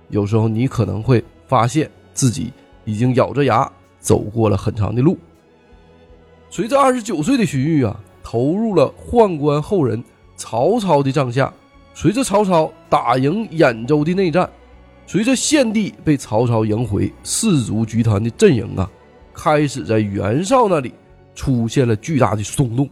[0.08, 2.52] 有时候你可能会发现自己
[2.84, 5.18] 已经咬着牙走过了很长的路。
[6.48, 10.02] 随着二十九岁的荀彧啊，投入了宦官后人
[10.36, 11.52] 曹操的帐下，
[11.94, 14.48] 随着曹操打赢兖州的内战，
[15.06, 18.90] 随着献帝被曹操迎回，士族集团的阵营啊。
[19.32, 20.92] 开始在袁绍那里
[21.34, 22.88] 出现了巨大的松动，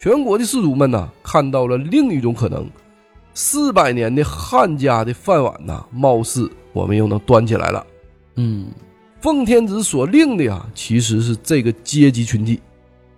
[0.00, 2.68] 全国的士族们呢看到了另一种可能，
[3.32, 7.86] 四百年的汉家的饭碗呐，貌似我们又能端起来了。
[8.34, 8.66] 嗯
[9.20, 12.60] 奉天子所令的呀，其实是这个阶级群体。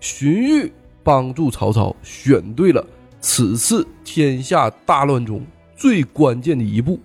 [0.00, 0.70] 荀彧
[1.02, 2.84] 帮助曹操选对了
[3.20, 5.44] 此次天下大乱中
[5.76, 6.98] 最关键的一步，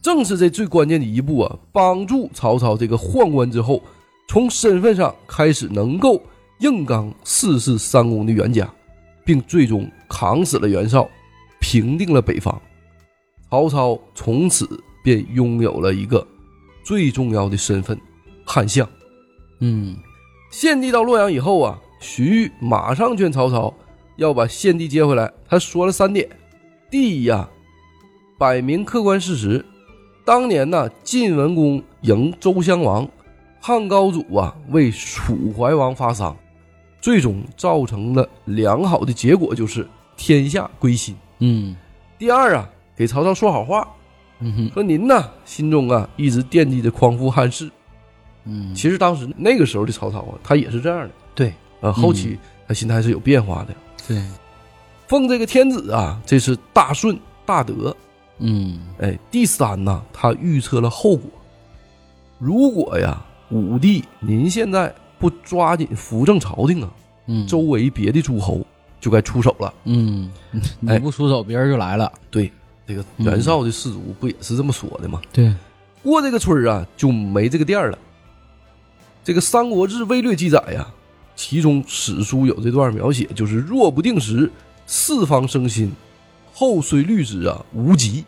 [0.00, 3.82] 正是这最关键的一步啊，帮助曹操这个宦官之后。
[4.28, 6.22] 从身份上开始，能够
[6.60, 8.72] 硬刚四世三公的袁家，
[9.24, 11.10] 并最终扛死了袁绍，
[11.58, 12.62] 平定了北方。
[13.50, 14.68] 曹操从此
[15.02, 16.24] 便拥有了一个
[16.84, 18.00] 最重要的身份——
[18.46, 18.88] 汉相。
[19.58, 19.96] 嗯
[20.52, 23.74] 献帝到洛阳以后啊，徐彧马上劝曹操
[24.20, 25.32] 要把献帝接回来。
[25.48, 26.28] 他说了三点：
[26.90, 27.48] 第一呀，
[28.38, 29.64] 摆明客观事实，
[30.26, 33.08] 当年呢，晋文公迎周襄王。
[33.62, 36.36] 汉高祖啊，为楚怀王发丧，
[37.00, 41.16] 最终造成了良好的结果，就是天下归心。
[41.38, 41.74] 嗯
[42.18, 43.88] 第二啊，给曹操说好话，
[44.40, 47.70] 嗯哼说您呢心中啊一直惦记着匡复汉室。
[48.44, 51.10] 嗯，其实当时那个时候的曹操啊，他也是这样的。
[51.34, 53.74] 对，呃，后期他心态是有变化的。
[54.06, 54.22] 对，
[55.08, 57.94] 奉这个天子啊，这是大顺大德。
[58.38, 61.30] 嗯哎，第三呢，他预测了后果。
[62.38, 66.90] 如果呀，武帝您现在不抓紧扶正朝廷啊，
[67.26, 68.64] 嗯，周围别的诸侯
[68.98, 69.74] 就该出手了。
[69.84, 70.32] 嗯，
[70.80, 72.10] 你不出手，别人就来了。
[72.30, 72.50] 对，
[72.86, 75.20] 这个袁绍的士族不也是这么说的吗？
[75.32, 75.54] 对，
[76.02, 77.98] 过这个村儿啊，就没这个店儿了。
[79.22, 80.88] 这个《三国志·魏略》记载呀，
[81.42, 84.52] 其中史书有这段描写，就是“若不定时，
[84.84, 85.90] 四方生心，
[86.52, 88.26] 后虽虑之啊，无及。”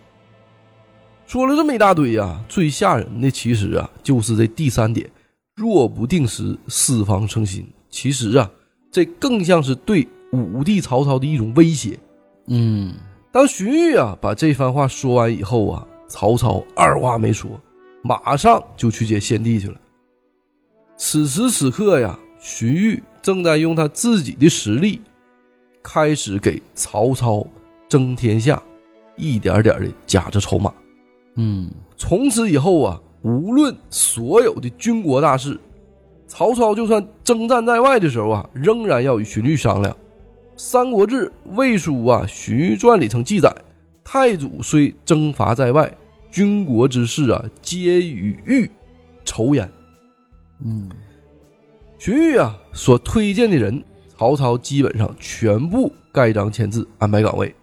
[1.29, 5.07] 说了这么一大堆呀，最吓人的其实啊，就是这第三点
[5.55, 7.69] ，“若不定时，四方生心”。
[7.91, 8.51] 其实啊，
[8.91, 11.99] 这更像是对武帝曹操的一种威胁。
[12.47, 12.95] 嗯
[13.31, 17.61] 当荀彧啊把这番话说完以后啊，曹操二话没说，
[18.03, 19.79] 马上就去接献帝去了。
[20.97, 25.01] 此时此刻呀，荀彧正在用他自己的实力，
[25.81, 27.47] 开始给曹操
[27.89, 28.61] 争天下，
[29.17, 30.75] 一点点的夹着筹码。
[31.37, 35.57] 嗯从此以后啊，无论所有的军国大事，
[36.27, 39.95] 曹操就算征战在外的时候啊，仍然要与荀彧商量。
[40.57, 43.55] 《三国志·魏书》啊，《荀彧传》里曾记载：
[44.03, 45.97] 太祖虽征伐在外，
[46.29, 48.69] 军国之事啊，皆与彧
[49.25, 49.71] 筹焉。
[50.65, 50.91] 嗯
[52.03, 53.81] 荀彧啊所推荐的人，
[54.19, 57.55] 曹操基本上全部盖章签字，安排岗位。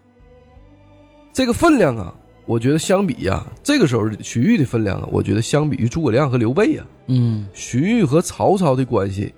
[1.33, 9.33] 这个分量啊，我觉得相比呀、这个时候荀彧的分量啊，我觉得相比于诸葛亮和刘备呀、嗯荀彧和曹操的关系，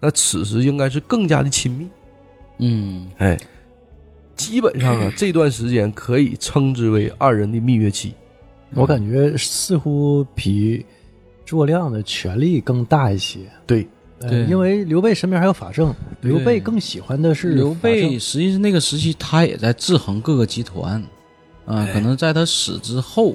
[0.00, 1.86] 那此时应该是更加的亲密。
[2.60, 3.38] 嗯哎，
[4.36, 8.14] 基本上啊， 这段时间可以称之为二人的蜜月期。
[8.72, 10.86] 我感觉似乎比
[11.44, 13.40] 诸葛亮的权力更大一些。
[13.66, 13.86] 对，呃
[14.28, 21.02] 对因为刘备身边还有法正，刘备更喜欢的是刘备实际是那个时期，他也在制衡各个集团，
[21.66, 23.34] 啊、可能在他死之后，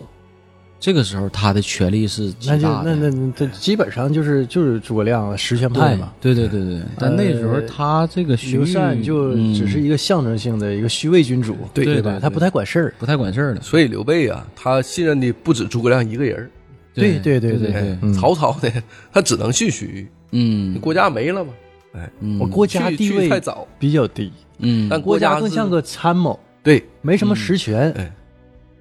[0.79, 2.95] 这个时候他的权力是极那就大的。
[2.95, 6.13] 那那那这基本上就是就是诸葛亮实权派嘛。
[6.21, 12.93] 对对对对对，但那时候呃他这个荀刘禅就嗯只是一个象征性的一个虚位君主，对对对他不太管事儿。
[12.97, 13.61] 不太管事儿了。
[13.61, 16.49] 所以刘备啊，他信任的不止诸葛亮一个人儿。
[16.91, 18.69] 对对对对曹操呢，
[19.13, 20.75] 他只能信许嗯。
[20.75, 21.53] 彧，国家没了嘛。
[21.93, 22.39] 哎，嗯。
[22.39, 24.87] 我国家地位太早，比较低，嗯。
[24.89, 26.83] 但国家更像个参谋，对。
[27.01, 27.91] 没什么实权。
[27.93, 28.13] 哎。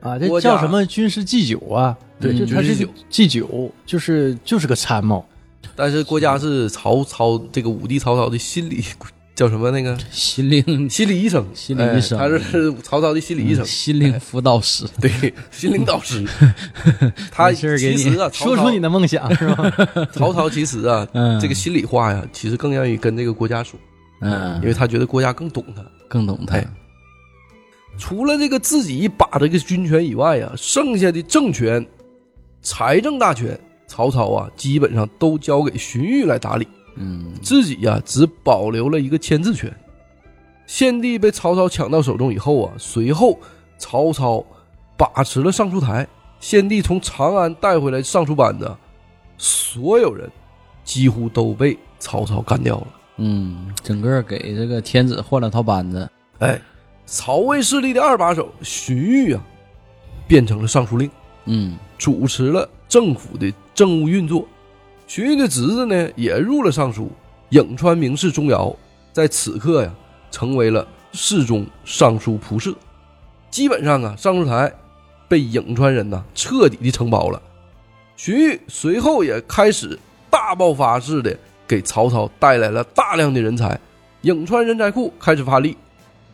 [0.00, 1.96] 啊，这叫什么军事祭酒啊？
[2.20, 2.90] 对就他是祭酒。
[3.10, 5.24] 祭酒，就是就是个参谋。
[5.74, 8.84] 但是国家是曹操这个武帝曹操的心理
[9.38, 14.84] 叫什么那个心灵心理医生，心理医生哎他是曹操的心理医生， 心灵辅导师。
[15.00, 16.26] 对，心灵导师。
[17.30, 19.72] 他其实啊，说出你的梦想是吧？
[20.12, 23.78] 曹操其实啊，嗯这个心里话呀，其实更愿意跟这个郭嘉说，
[24.22, 25.84] 嗯因，为他觉得郭嘉更懂他。
[26.08, 26.56] 更懂他。
[26.56, 26.66] 哎
[27.96, 31.86] 除了这个自己把这个军权以外啊，剩下的政权、
[32.60, 36.66] 财政大权曹操啊基本上都交给荀彧来打理，
[36.98, 39.74] 嗯自己呀、只保留了一个签字权。
[40.66, 43.38] 献帝被曹操抢到手中以后啊，随后
[43.78, 44.44] 曹操
[44.96, 46.06] 把持了尚书台，
[46.40, 48.70] 献帝从长安带回来尚书班子，
[49.38, 50.30] 所有人
[50.84, 52.86] 几乎都被曹操干掉了。
[53.16, 56.08] 嗯，整个给这个天子换了套班子。
[56.40, 56.60] 哎，
[57.06, 59.42] 曹魏势力的二把手荀彧啊，
[60.26, 61.10] 变成了尚书令，
[61.46, 64.46] 嗯主持了政府的政务运作。
[65.08, 67.10] 荀彧的侄子呢，也入了尚书，
[67.50, 68.76] 颍川名士钟繇
[69.10, 69.90] 在此刻呀，
[70.30, 72.74] 成为了侍中尚书仆射。
[73.50, 74.70] 基本上啊，尚书台
[75.26, 77.40] 被颍川人呐彻底的承包了。
[78.18, 81.34] 荀彧随后也开始大爆发式的
[81.66, 83.80] 给曹操带来了大量的人才，
[84.22, 85.74] 颍川人才库开始发力，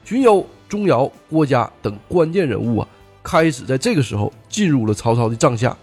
[0.04, 2.88] 荀攸、钟繇、郭嘉等关键人物啊，
[3.22, 5.76] 开始在这个时候进入了曹操的帐下。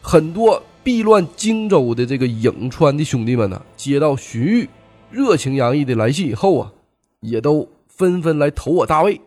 [0.00, 4.68] 很多避乱荆州的这个颍川的兄弟们呢，接到荀彧
[5.10, 6.72] 热情洋溢的来信以后啊，
[7.20, 9.20] 也都纷纷来投我大魏。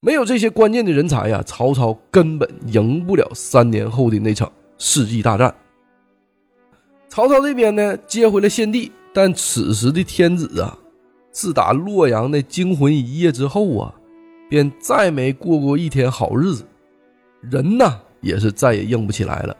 [0.00, 5.54] 没有这些关键的人才呀，曹操根本赢不了三年后的那场世纪大战。
[7.08, 10.76] 曹操这边呢，接回了献帝，但此时的天子啊，
[11.30, 13.94] 自打洛阳那惊魂一夜之后啊，
[14.48, 16.64] 便再没过过一天好日子，
[17.42, 19.56] 人呐也是再也硬不起来了。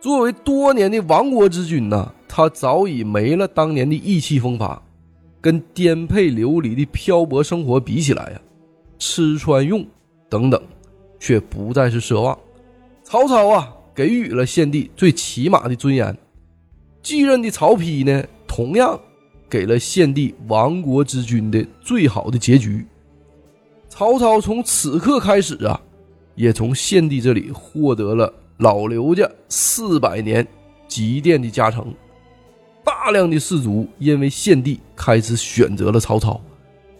[0.00, 4.80] 作为多年的亡国之君呐，他早已没了当年的意气风发，
[5.40, 8.40] 跟颠沛流离的漂泊生活比起来呀，
[8.98, 9.84] 吃穿用
[10.28, 10.62] 等等，
[11.18, 12.38] 却不再是奢望。
[13.02, 16.16] 曹操啊，给予了献帝最起码的尊严，
[17.02, 18.98] 继任的曹丕呢，同样
[19.50, 22.86] 给了献帝亡国之君的最好的结局。
[23.88, 25.80] 曹操从此刻开始啊，
[26.36, 30.46] 也从献帝这里获得了老刘家四百年
[30.86, 31.94] 积淀的加成。
[32.84, 36.40] 大量的士族因为献帝开始选择了曹操，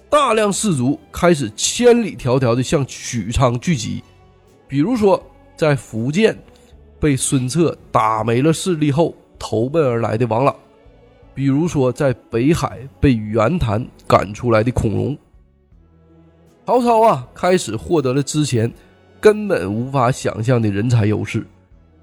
[0.08, 4.02] 大量士族开始千里迢迢的向许昌聚集。
[4.68, 5.20] 比如说，
[5.56, 6.36] 在福建
[7.00, 10.54] 被孙策打没了势力后投奔而来的王朗；
[11.34, 15.18] 比如说，在北海被袁谭赶出来的孔融。
[16.66, 18.70] 曹操啊，开始获得了之前
[19.20, 21.46] 根本无法想象的人才优势，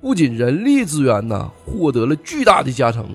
[0.02, 3.08] 不仅人力资源呢获得了巨大的加成，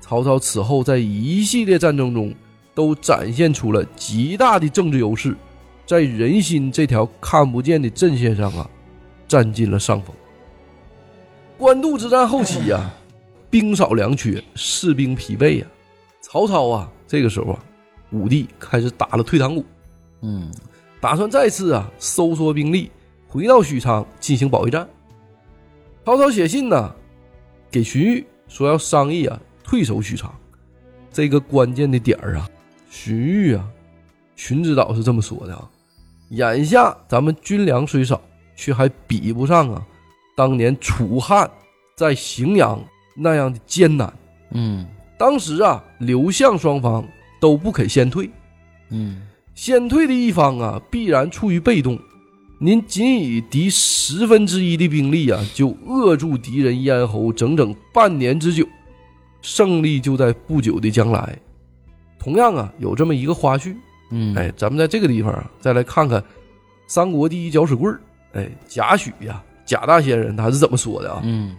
[0.00, 2.34] 曹操此后在一系列战争中
[2.74, 5.34] 都展现出了极大的政治优势，
[5.86, 8.68] 在人心这条看不见的阵线上啊，
[9.26, 10.14] 占尽了上风。
[11.56, 12.92] 官渡之战后期呀、
[13.48, 15.66] 兵少粮缺，士兵疲惫呀、
[16.20, 17.64] 曹操啊，这个时候啊，
[18.10, 19.64] 武帝开始打了退堂鼓，
[20.20, 20.50] 嗯。
[21.00, 22.88] 打算再次啊收缩兵力，
[23.32, 24.86] 回到许昌进行保卫战。
[26.04, 26.94] 曹操写信呢，
[27.70, 30.30] 给荀彧说要商议啊退守许昌。
[31.10, 32.46] 这个关键的点儿啊，
[32.90, 33.66] 荀彧啊，
[34.36, 35.66] 荀子导是这么说的啊：
[36.28, 38.20] 眼下咱们军粮虽少，
[38.54, 39.82] 却还比不上啊
[40.36, 41.50] 当年楚汉
[41.96, 42.78] 在荥阳
[43.16, 44.12] 那样的艰难。
[44.50, 47.02] 嗯当时啊，刘项双方
[47.40, 48.28] 都不肯先退。
[48.90, 51.98] 嗯先退的一方啊，必然处于被动。
[52.64, 58.64] 您仅以敌十分之一的兵力啊，就扼住敌人咽喉整整半年之久，
[59.40, 61.36] 胜利就在不久的将来。
[62.20, 63.74] 同样啊，有这么一个花絮，
[64.12, 66.22] 嗯，哎，咱们在这个地方啊，再来看看
[66.86, 68.00] 三国第一搅屎棍儿，
[68.34, 71.20] 哎，贾诩呀，贾大仙人他是怎么说的啊？
[71.24, 71.56] 嗯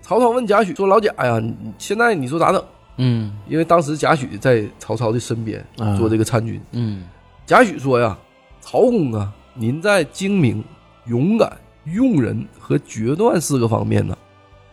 [0.00, 1.38] 曹操问贾诩说：“老贾呀，
[1.76, 2.64] 现在你说咋整？”
[2.96, 6.58] 嗯因为当时贾诩在曹操的身边啊做这个参军。
[6.72, 7.04] 嗯
[7.44, 8.16] 贾诩说呀
[8.62, 10.62] ：“曹公啊，您在精明、
[11.06, 11.50] 勇敢、
[11.84, 14.16] 用人和决断四个方面呢，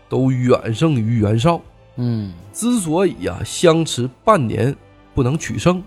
[0.10, 1.62] 都远胜于袁绍。
[1.96, 4.76] 嗯之所以啊、相持半年
[5.14, 5.82] 不能取胜，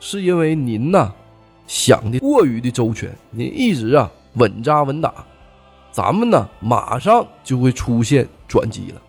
[0.00, 1.12] 是因为您呐
[1.66, 5.12] 想的过于的周全，您一直啊稳扎稳打，
[5.92, 9.02] 咱们呢马上就会出现转机了。”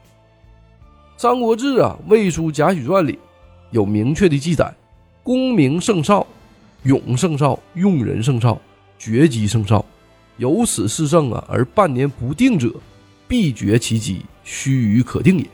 [1.21, 3.17] 《三国志》啊《魏书·贾诩传》里
[3.71, 4.73] 有明确的记载：
[5.23, 6.25] 功名胜绍，
[6.83, 8.59] 勇胜绍，用人胜绍，
[8.99, 9.83] 决机胜少。
[10.37, 12.71] 有此四胜啊，而半年不定者，
[13.27, 15.45] 必绝其机，须臾可定也。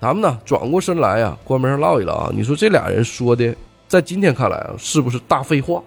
[0.00, 3.54] 咱们呢转过身来啊，关门上唠一唠啊，你说这俩人说的，
[3.88, 5.82] 在今天看来啊，是不是大废话？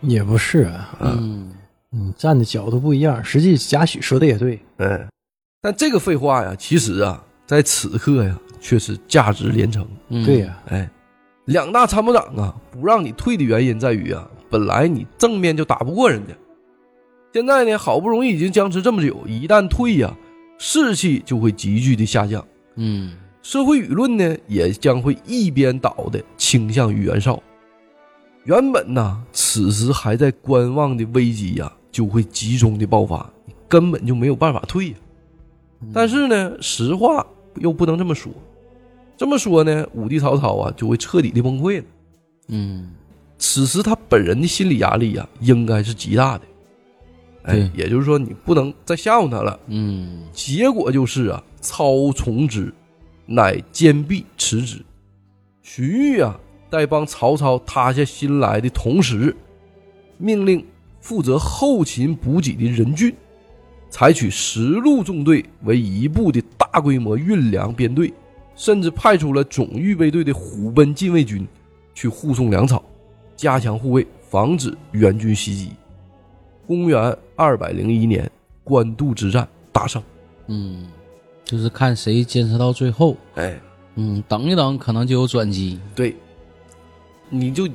[0.00, 1.52] 也不是啊，嗯
[1.92, 3.22] 嗯，站的角度不一样。
[3.22, 5.06] 实际贾诩说的也对，哎，
[5.60, 9.86] 但这个废话呀，其实啊，在此刻呀，却是价值连城。
[10.08, 10.88] 嗯，对呀、哎，
[11.44, 16.34] 两大参谋长啊，不让你退的原因在于啊，本来你正面就打不过人家，
[17.32, 20.14] 现在呢，好不容易已经僵持这么久，一旦退呀，
[20.58, 22.44] 士气就会急剧的下降，
[22.74, 27.42] 嗯社会舆论呢也将会一边倒的倾向于袁绍。
[28.44, 33.32] 原本呢，此时还在观望的危机呀，就会集中的爆发，
[33.68, 34.94] 根本就没有办法退呀。
[35.94, 37.24] 但是呢，实话
[37.56, 38.30] 又不能这么说，
[39.16, 41.84] 这么说呢，武帝曹操啊就会彻底的崩溃了。
[42.48, 42.90] 嗯
[43.40, 46.44] 此时他本人的心理压力呀，应该是极大的。
[47.44, 49.58] 哎，也就是说，你不能再吓唬他了。
[49.66, 52.70] 嗯结果就是啊，操从之，
[53.24, 54.84] 乃坚壁持之。
[55.62, 56.38] 荀彧啊，
[56.70, 59.34] 在帮曹操塌下心来的同时，
[60.18, 60.62] 命令
[61.00, 63.10] 负责后勤补给的任俊，
[63.88, 68.12] 采取十路纵队为一部的大规模运粮编队，
[68.54, 71.48] 甚至派出了总预备队的虎贲禁卫军
[71.94, 72.84] 去护送粮草，
[73.40, 75.70] 加强护卫，防止援军袭击。
[76.66, 78.30] 公元二百零一年，
[78.62, 80.02] 官渡之战大胜。
[80.48, 80.86] 嗯，
[81.42, 83.16] 就是看谁坚持到最后。
[83.36, 83.58] 哎，
[83.94, 85.80] 嗯，等一等，可能就有转机。
[85.94, 86.14] 对，
[87.30, 87.66] 你就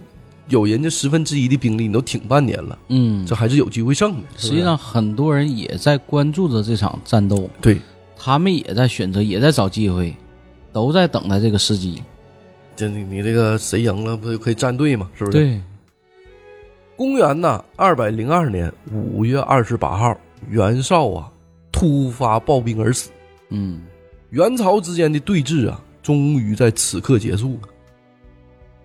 [0.49, 4.27] 有人家十分之一的兵力，你都挺半年了，嗯，这还是有机会胜的。
[4.37, 7.81] 实际上很多人也在关注着这场战斗，对，
[8.15, 10.15] 他们也在选择，也在找机会，
[10.71, 12.03] 都在等待这个时机。
[12.75, 15.09] 这你你这个谁赢了，不就可以站队吗？
[15.15, 15.37] 是不是？。
[15.37, 15.61] 对，
[16.95, 20.17] 公元呢二百零二年五月二十八号，
[20.49, 21.31] 袁绍啊
[21.71, 23.09] 突发暴病而死。
[23.49, 23.81] 嗯
[24.31, 27.69] 袁曹之间的对峙啊，终于在此刻结束了。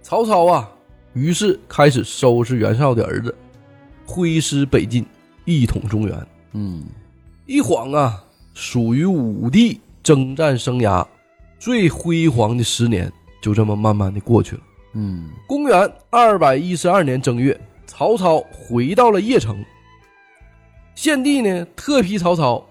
[0.03, 0.70] 曹操啊，
[1.12, 3.34] 于是开始收拾袁绍的儿子，
[4.07, 5.05] 挥师北进，
[5.45, 6.26] 一统中原。
[6.53, 6.84] 嗯
[7.47, 8.22] 一晃啊，
[8.55, 11.05] 属于武帝征战生涯
[11.59, 14.62] 最辉煌的十年，就这么慢慢的过去了。
[14.95, 19.64] 嗯公元二百一十二年正月，曹操回到了邺城。
[20.95, 22.64] 献帝呢，特批曹操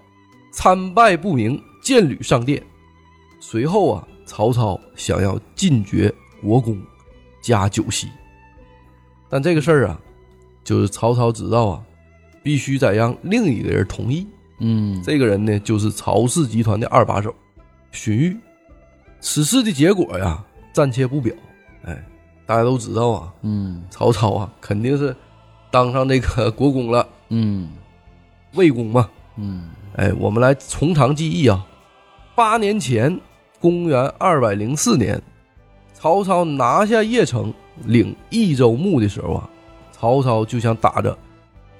[0.51, 2.61] 参拜不明，见履上殿。
[3.39, 6.79] 随后啊，曹操想要进爵国公，
[7.41, 8.07] 加九锡。
[9.29, 9.99] 但这个事儿啊，
[10.63, 11.83] 就是曹操知道啊，
[12.43, 14.27] 必须得让另一个人同意。
[14.59, 17.33] 嗯，这个人呢，就是曹氏集团的二把手
[17.91, 18.37] 荀彧。
[19.21, 20.43] 此事的结果呀，
[20.79, 21.35] 暂且不表。
[21.83, 22.01] 哎，
[22.45, 25.13] 大家都知道啊，嗯曹操啊，肯定是
[25.69, 27.67] 当上这个国公了，嗯
[28.53, 29.09] 魏公嘛。
[29.35, 31.65] 嗯哎，我们来从长计议啊。
[32.33, 33.19] 八年前，
[33.59, 35.21] 公元二百零四年，
[35.93, 37.53] 曹操拿下邺城，
[37.83, 39.49] 领益州牧的时候啊，
[39.91, 41.17] 曹操就想打着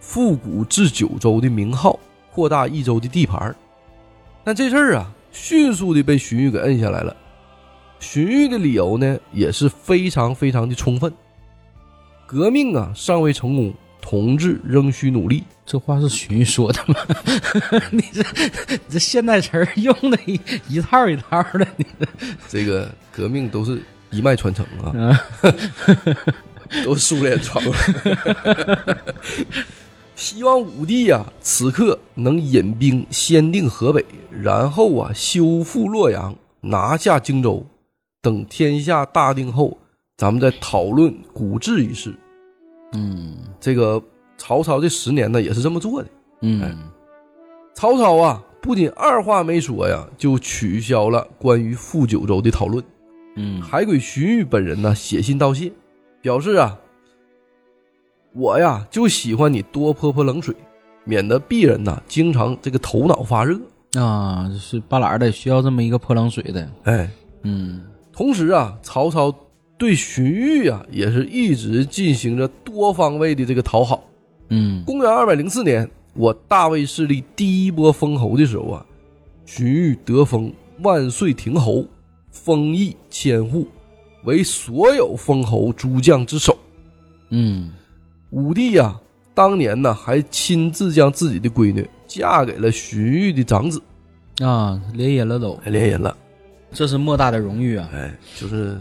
[0.01, 1.97] 复古至九州的名号，
[2.33, 3.55] 扩大益州的地盘儿
[4.43, 7.15] 但这事儿啊，迅速的被荀彧给摁下来了。
[7.99, 11.13] 荀彧的理由呢，也是非常非常的充分。
[12.25, 15.43] 革命啊，尚未成功，同志仍需努力。
[15.65, 16.95] 这话是荀彧说的吗？
[17.91, 18.23] 你这
[18.69, 21.85] 你这现代词儿用的一一套一套的，你
[22.47, 23.81] 这个革命都是
[24.11, 24.93] 一脉传承啊，
[25.43, 25.53] 啊
[26.83, 28.97] 都是苏联传过来。
[30.15, 37.65] 希望武帝呀、此刻能引兵先定河北，然后啊修复洛阳，拿下荆州。
[38.21, 39.77] 等天下大定后，
[40.17, 42.13] 咱们再讨论古治一事。
[42.93, 44.01] 嗯这个
[44.37, 46.07] 曹操这十年呢，也是这么做的。
[46.07, 46.11] 哎
[46.41, 46.77] 嗯
[47.73, 52.83] 曹操啊，不仅二话没说呀，就取消了关于复九州的讨论。
[53.35, 55.71] 嗯还给荀彧本人呢写信道谢，
[56.21, 56.77] 表示啊，
[58.33, 60.53] 我呀就喜欢你多泼泼冷水，
[61.05, 63.57] 免得鄙人呐经常这个头脑发热。
[63.93, 67.09] 啊，是半拉的需要这么一个泼冷水的，哎，
[67.43, 67.81] 嗯
[68.19, 69.33] 同时啊，曹操
[69.77, 74.03] 对荀彧啊也是一直进行着多方位的这个讨好。
[74.49, 78.85] 嗯公元二百零四年，我大魏势力第一波封侯的时候啊，
[79.45, 80.51] 荀彧得封
[80.81, 81.85] 万岁亭侯，
[82.29, 83.65] 封邑千户，
[84.25, 86.57] 为所有封侯诸将之首。
[87.29, 87.71] 嗯
[88.31, 88.99] 武帝呀、
[89.33, 93.81] 当年呢还亲自将自己的闺女嫁给了荀彧的长子，
[94.41, 96.17] 啊，联姻了都，还连人了。
[96.71, 98.77] 这是莫大的荣誉啊，哎，就是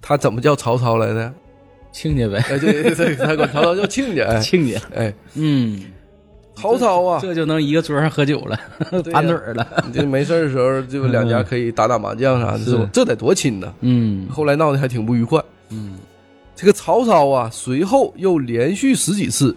[0.00, 1.32] 他怎么叫曹操来的？
[1.92, 4.24] 亲家呗，哎，对对对，他管曹操叫亲家。
[4.24, 4.40] 哎。
[4.40, 5.80] 亲家，哎，嗯，
[6.56, 9.00] 曹操啊，这就能一个桌上喝酒了，呀。
[9.12, 12.76] 盘腿了， 你这没事的时候，就两家可以打打麻将啥的，是是。
[12.76, 12.90] 吧？
[12.92, 13.72] 这得多亲呢！
[13.82, 14.28] 嗯。
[14.28, 15.40] 后来闹得还挺不愉快。
[15.68, 15.96] 嗯。
[16.56, 19.56] 这个曹操啊，随后又连续十几次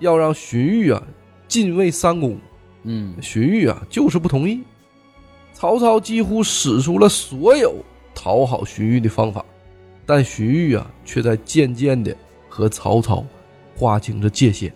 [0.00, 1.02] 要让荀彧啊
[1.48, 2.38] 进位三公，
[2.82, 3.14] 嗯。
[3.22, 4.60] 荀彧啊就是不同意。
[5.64, 7.74] 曹操几乎使出了所有
[8.14, 9.42] 讨好荀彧的方法，
[10.04, 12.14] 但荀彧啊却在渐渐的
[12.50, 13.24] 和曹操
[13.74, 14.70] 划清着界限。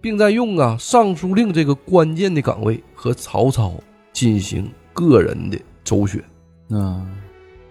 [0.00, 3.74] 并在用啊尚书令这个关键的岗位和曹操
[4.10, 6.24] 进行个人的周旋。
[6.70, 7.06] 嗯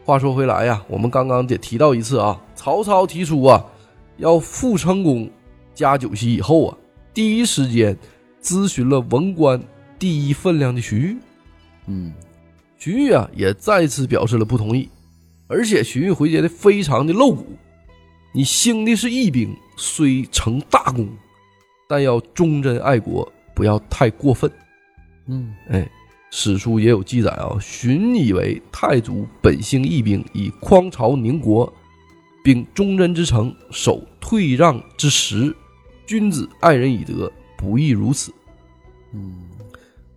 [0.05, 3.65] 话说回来呀，我们刚刚也提到一次啊，曹操提出啊
[4.17, 5.27] 要复成功
[5.73, 6.77] 加九锡以后啊，
[7.11, 7.97] 第一时间
[8.39, 9.59] 咨询了文官
[9.97, 11.17] 第一分量的徐彧。
[11.87, 12.13] 嗯
[12.77, 14.87] 荀彧啊也再次表示了不同意，
[15.47, 17.47] 而且荀彧回绝的非常的露骨。
[18.33, 21.09] 你兴的是义兵，虽成大功，
[21.89, 24.51] 但要忠贞爱国，不要太过分。
[25.25, 25.89] 嗯哎，
[26.29, 31.73] 史书也有记载啊，荀以为太祖本兴义兵，以匡朝宁国，
[32.43, 35.55] 并忠贞之诚，守退让之实。
[36.05, 38.31] 君子爱人以德，不亦如此？
[39.13, 39.33] 嗯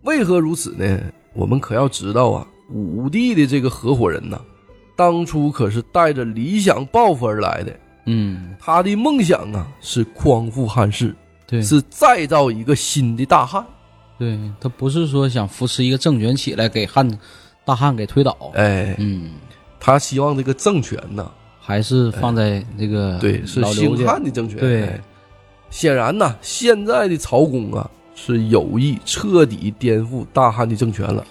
[0.02, 1.00] 为何如此呢？
[1.34, 4.40] 我们可要知道啊，武帝的这个合伙人呐，
[4.96, 7.72] 当初可是带着理想抱负而来的。
[8.06, 11.14] 嗯，他的梦想啊，是匡复汉室，
[11.46, 13.64] 对，是再造一个新的大汉。
[14.18, 17.08] 对他不是说想扶持一个政权起来给汉
[17.64, 19.30] 大汉给推倒，哎，嗯，
[19.78, 24.58] 他希望这个政权呐，还是放在这个对，是兴汉的政权。
[24.58, 25.00] 对哎
[25.70, 27.88] 显然呐，现在的曹公啊，
[28.22, 31.24] 是有意彻底颠覆大汉的政权了。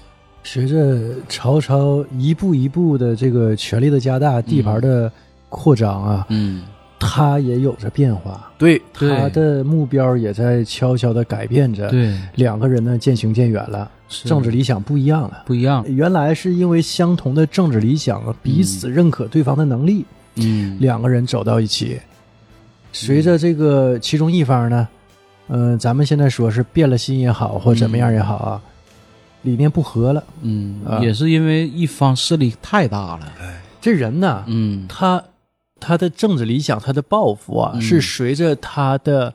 [0.43, 5.11] 随着曹操一步一步的这个权力的加大，地盘的
[5.49, 6.63] 扩张啊，嗯，
[6.97, 11.89] 他也有着变化，对，对他的目标也在悄悄的改变着。
[11.89, 15.43] 对，两个人呢渐行渐远了，是政治理想不一样了。
[15.45, 21.99] 不一样，原来是因为相同的政治理想啊，彼此认可对方的能力，嗯，两个人走到一起。
[22.91, 24.98] 随着这个其中一方呢，嗯、
[25.79, 28.61] 咱们现在说是变了心也好，或怎么样也好啊，
[29.41, 30.23] 理念不合了。
[30.41, 33.33] 嗯啊，也是因为一方势力太大了，
[33.81, 35.23] 这人呢，嗯，他
[35.79, 37.81] 他的政治理想、他的抱负啊，嗯。
[37.81, 39.33] 是随着他的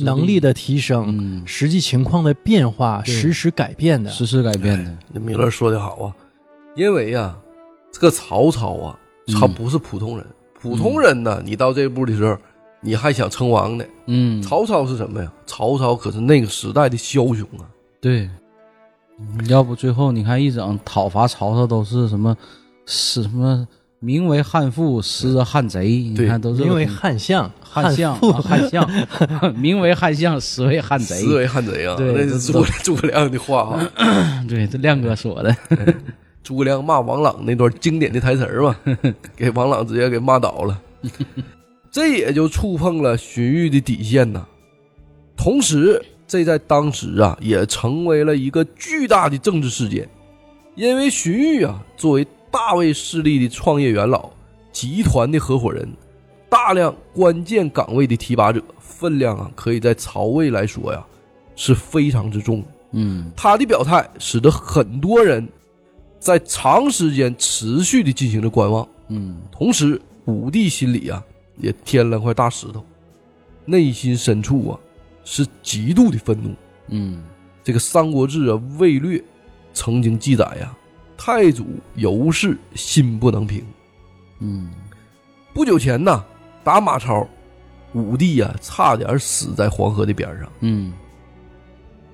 [0.00, 4.10] 能力的提升、嗯，实际情况的变化实时改变的。
[4.10, 6.14] 实时改变的，那米勒说的好啊，
[6.76, 7.34] 因为呀、
[7.90, 8.98] 这个曹操啊，
[9.40, 9.54] 他嗯。
[9.54, 10.26] 不是普通人。
[10.60, 12.36] 普通人呢，你到这步的时候，
[12.80, 13.84] 你还想称王呢？
[14.06, 15.32] 嗯，曹操是什么呀？
[15.46, 17.68] 曹操可是那个时代的枭雄啊！
[18.00, 18.28] 对，
[19.48, 22.36] 要不最后你看一整讨伐曹操都是什么，
[22.86, 23.66] 是什么
[23.98, 28.88] 名为汉父，实则汉贼，你看都是名为汉相、汉相啊汉相，
[29.54, 31.96] 名为汉相，实为汉贼，实为汉贼啊！
[31.98, 33.62] 对那是诸葛诸葛亮的话
[33.96, 34.42] 啊。
[34.48, 35.54] 对，这亮哥说的，
[36.42, 38.74] 诸葛亮骂王朗那段经典的台词儿嘛，
[39.36, 40.80] 给王朗直接给骂倒了，
[41.90, 44.46] 这也就触碰了荀彧的底线呐。
[45.36, 50.08] 同时，这在当时啊，也成为了一个巨大的政治事件，
[50.76, 54.30] 因为荀彧啊，作为大魏势力的创业元老、
[54.70, 55.88] 集团的合伙人，
[56.48, 61.04] 大量关键岗位的提拔者，分量啊，可以在曹魏来说呀，
[61.56, 62.66] 是非常之重的。
[62.92, 65.48] 嗯他的表态使得很多人
[66.18, 71.22] 在长时间持续的进行着观望，嗯同时武帝心里啊
[71.60, 72.84] 也添了块大石头，
[73.64, 74.80] 内心深处啊
[75.24, 76.54] 是极度的愤怒。
[76.88, 77.22] 嗯
[77.62, 79.18] 这个《三国志》啊《魏略》
[79.72, 80.76] 曾经记载呀、
[81.16, 83.64] 太祖尤氏心不能平。
[84.38, 84.70] 嗯
[85.52, 86.24] 不久前呢，
[86.64, 87.28] 打马超，
[87.92, 90.50] 武帝呀、差点死在黄河的边上。
[90.60, 90.92] 嗯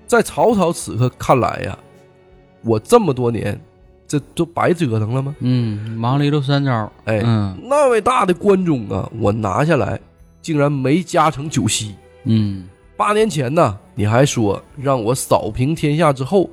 [0.07, 1.78] 在曹操此刻看来呀，
[2.62, 3.61] 我这么多年，
[4.07, 5.35] 这都白折腾了吗？
[5.41, 10.01] 嗯，忙了一溜三招，哎，嗯那位大的关中啊，我拿下来，
[10.41, 11.95] 竟然没加成九锡。
[12.25, 16.49] 嗯八年前呢，你还说让我扫平天下之后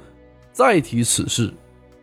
[0.52, 1.54] 再提此事，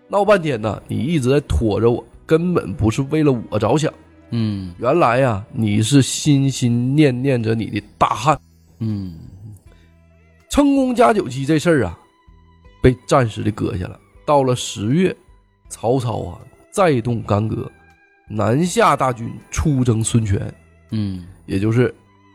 [0.09, 3.93] 闹半天呢，你一直在拖着我，根本不是为了我着想。
[4.31, 8.39] 嗯原来呀，你是心心念念着你的大汉。
[8.79, 9.15] 嗯
[10.49, 11.99] 成功加九锡这事儿啊，
[12.81, 13.99] 被暂时的搁下了。
[14.25, 15.15] 到了十月，
[15.71, 16.39] 曹操啊
[16.71, 17.71] 再动干戈，
[18.29, 20.53] 南下大军出征孙权，
[20.91, 21.95] 嗯也就是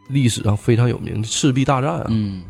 [0.10, 2.06] 历史上非常有名的赤壁大战啊。
[2.10, 2.44] 嗯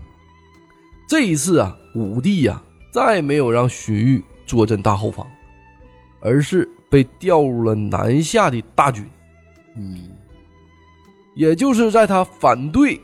[1.08, 2.62] 这一次啊，武帝呀、
[2.92, 5.28] 再没有让荀彧坐镇大后方，
[6.22, 9.06] 而是被调入了南下的大军。
[9.76, 10.10] 嗯
[11.36, 13.00] 也就是在他反对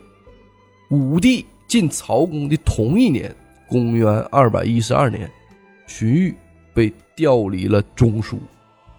[0.90, 3.36] 武帝进曹公的同一年，
[3.68, 5.30] 公元二百一十二年，
[5.86, 6.34] 荀彧
[6.74, 8.40] 被调离了中书，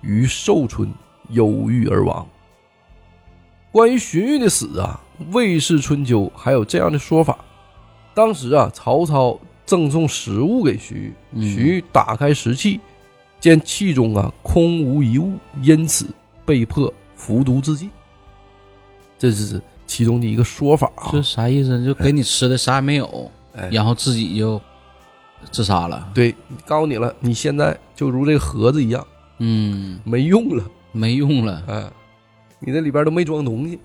[0.01, 0.93] 于寿春
[1.31, 2.27] 忧郁而亡。
[3.71, 5.01] 关于荀彧的死啊，
[5.33, 7.45] 《魏氏春秋》还有这样的说法：
[8.15, 12.81] 当时啊，曹操赠送食物给荀彧，嗯荀彧打开食器，
[13.41, 16.07] 见器中啊空无一物，因此
[16.45, 17.91] 被迫服毒自尽。
[19.19, 21.09] 这是其中的一个说法啊。
[21.11, 21.83] 这啥意思？
[21.83, 24.61] 就给你吃的啥也没有，哎，然后自己就
[25.51, 26.11] 自杀了。
[26.15, 26.35] 对，
[26.67, 29.07] 告诉你了，你现在就如这个盒子一样，
[29.39, 31.63] 嗯，没用了，没用了。
[31.67, 31.85] 哎，
[32.59, 33.79] 你这里边都没装东西，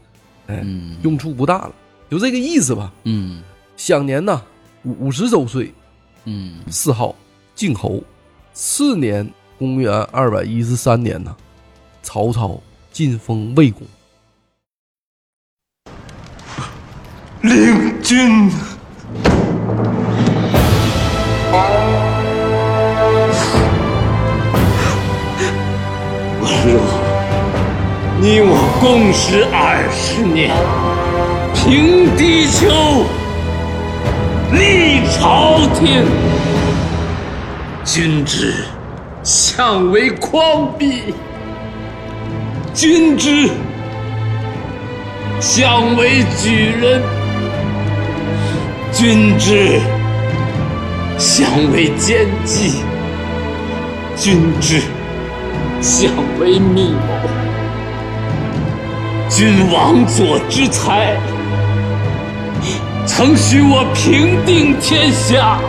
[0.48, 1.72] 哎，嗯用处不大了，
[2.10, 2.94] 就这个意思吧。
[3.04, 3.42] 嗯
[3.76, 4.42] 享年呢
[4.84, 5.74] 五十周岁，
[6.26, 7.16] 嗯谥号
[7.56, 8.04] 靖侯。
[8.54, 9.30] 次年，
[9.60, 11.36] 公元二百一十三年呢，
[12.02, 12.60] 曹操
[12.92, 13.86] 晋封魏公。
[17.44, 18.50] 令君
[26.42, 26.82] 文若，
[28.20, 30.52] 你我共事二十年，
[31.54, 32.68] 平地球，
[34.52, 36.04] 立朝廷，
[37.86, 38.54] 君之
[39.24, 41.14] 相为匡弼，
[42.74, 43.50] 君之
[45.40, 47.02] 相为举人，
[48.92, 49.80] 君之
[51.18, 52.82] 相为奸计，
[54.16, 54.82] 君之。
[55.80, 57.30] 相为密谋，
[59.30, 61.16] 君王佐之才，
[63.06, 65.60] 曾许我平定天下。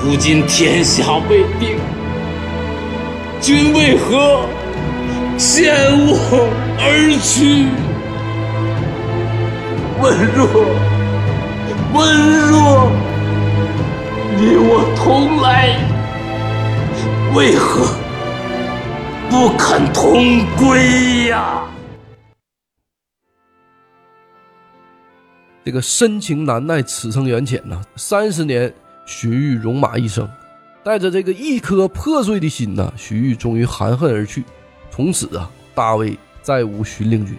[0.00, 1.76] 如今天下未定，
[3.40, 4.46] 君为何
[5.36, 5.74] 先
[6.06, 7.66] 我而去？
[10.00, 10.46] 文若，
[11.92, 12.92] 文若，
[14.36, 15.78] 你我同来，
[17.36, 17.86] 为何？
[19.30, 21.68] 不肯同归呀！
[25.64, 27.80] 这个深情难耐，此生缘浅呐。
[27.94, 28.74] 三十年，
[29.06, 30.28] 荀彧戎马一生，
[30.82, 34.42] 带着这个一颗破碎的心呐，荀彧终于含恨而去。
[34.90, 37.36] 从此啊，大魏再无荀令君。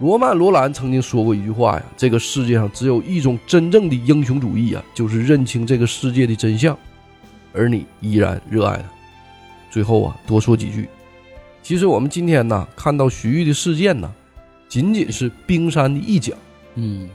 [0.00, 6.76] 罗曼·罗兰曾经说过一句话呀：“这个世界上只有一种真正的英雄主义啊，就是认清这个世界的真相，
[7.52, 8.84] 而你依然热爱它。”
[9.70, 10.88] 最后啊，多说几句。
[11.62, 14.12] 其实我们今天呢，看到徐玉的事件呢，
[14.68, 16.34] 仅仅是冰山的一角。
[16.74, 17.08] 嗯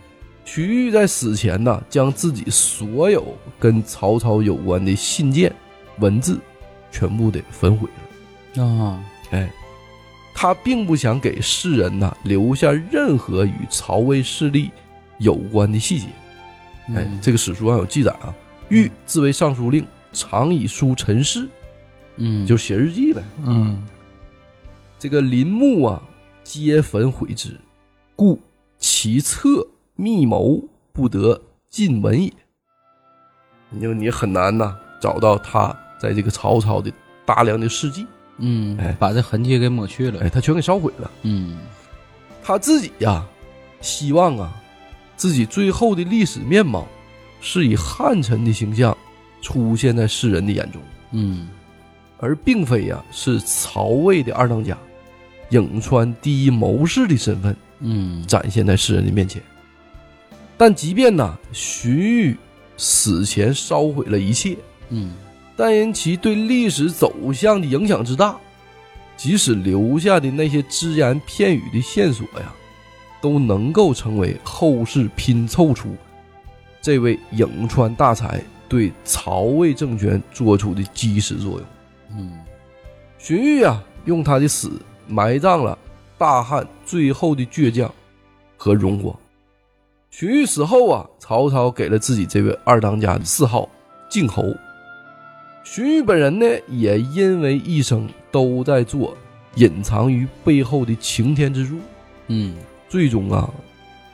[0.45, 5.53] 徐玉在死前呢，将自己所有跟曹操有关的信件、
[5.99, 6.39] 文字，
[6.91, 7.87] 全部的焚毁
[8.55, 8.63] 了。
[8.63, 9.47] 啊哎，
[10.41, 14.71] 他并不想给世人呐留下任何与曹魏势力
[15.17, 16.05] 有关的细节。
[16.95, 18.33] 哎，嗯这个史书上有记载啊，
[18.69, 21.45] 彧自为尚书令，常以书陈事，
[22.15, 23.21] 嗯就写日记呗。
[23.45, 23.85] 嗯
[24.97, 26.01] 这个林木啊，
[26.41, 27.59] 皆焚毁之，
[28.15, 28.39] 故
[28.77, 29.67] 其策
[29.97, 30.63] 密谋
[30.93, 32.31] 不得尽闻也。
[33.69, 36.89] 你就你很难呐找到他在这个曹操的
[37.25, 38.07] 大量的事迹，
[38.39, 40.21] 嗯哎把这痕迹给抹去了。
[40.21, 41.11] 哎，他全给烧毁了。
[41.23, 41.57] 嗯
[42.41, 43.25] 他自己呀、
[43.81, 44.51] 希望啊，
[45.15, 46.87] 自己最后的历史面貌
[47.41, 48.97] 是以汉臣的形象
[49.41, 50.81] 出现在世人的眼中，
[51.11, 51.47] 嗯
[52.19, 54.77] 而并非呀、是曹魏的二当家，
[55.51, 59.41] 颍川第一谋士的身份嗯展现在世人的面前。
[60.57, 62.37] 但即便呢，荀彧
[62.75, 64.57] 死前烧毁了一切，
[64.89, 65.13] 嗯
[65.59, 68.37] 但因其对历史走向的影响之大，
[69.17, 72.55] 即使留下的那些只言片语的线索呀，
[73.19, 75.93] 都能够成为后世拼凑出
[76.81, 81.61] 这位颍川大才对曹魏政权做出的基石作用。
[82.17, 82.39] 嗯
[83.17, 84.71] 荀彧啊，用他的死
[85.07, 85.77] 埋葬了
[86.17, 87.93] 大汉最后的倔强
[88.55, 89.13] 和荣光。
[90.09, 93.67] 荀彧死后啊，曹操给了自己这位二当家的谥号
[94.09, 94.45] 靖侯。
[95.63, 99.15] 荀彧本人呢，也因为一生都在做
[99.55, 101.77] 隐藏于背后的擎天之柱，
[102.27, 102.55] 嗯
[102.87, 103.49] 最终啊，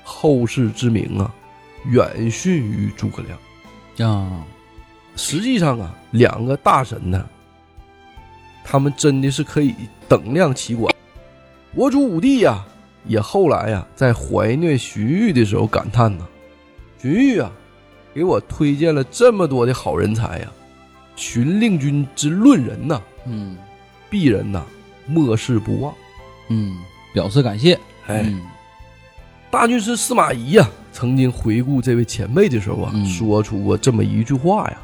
[0.04, 1.34] 后世之名啊，
[1.86, 4.10] 远逊于诸葛亮。
[4.10, 4.46] 啊
[5.16, 7.26] 实际上啊，两个大神呢，
[8.66, 9.74] 他们真的是可以
[10.10, 10.94] 等量齐观。
[11.74, 12.66] 我主武帝呀、
[13.06, 16.28] 也后来呀、在怀念荀彧的时候感叹呐
[17.00, 17.52] ：“荀彧啊，
[18.14, 20.52] 给我推荐了这么多的好人才呀、
[21.16, 23.58] 荀令君之论人呐、嗯
[24.10, 24.66] 鄙人呐、
[25.06, 25.94] 莫视不忘。
[26.50, 26.78] 嗯，
[27.14, 27.74] 表示感谢。
[28.08, 28.42] 哎，嗯
[29.52, 34.78] 大军师司马懿呀、曾经回顾这位前辈的时候啊，嗯说出过这么一句话呀：“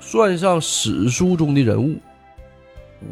[0.00, 1.98] 算上史书中的人物，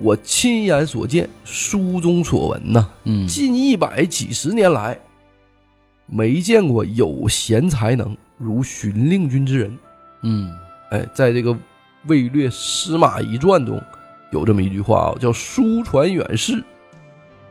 [0.02, 4.98] 我亲眼所见，书中所闻呐，嗯近一百几十年来，
[6.06, 9.78] 没见过有贤才能如荀令君之人。
[10.22, 10.52] 嗯
[10.90, 11.52] 哎，在这个
[12.06, 13.82] 《魏略司马懿传》中
[14.30, 16.62] 有这么一句话啊，叫“书传远世，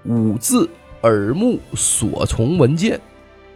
[0.05, 0.69] 吾自
[1.03, 2.99] 耳目所从闻见，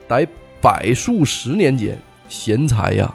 [0.07, 0.27] 逮
[0.61, 1.97] 百数十年间，
[2.29, 3.13] 贤才呀，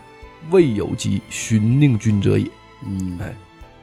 [0.50, 2.46] 未有及寻令君者也。
[2.86, 3.34] 嗯，哎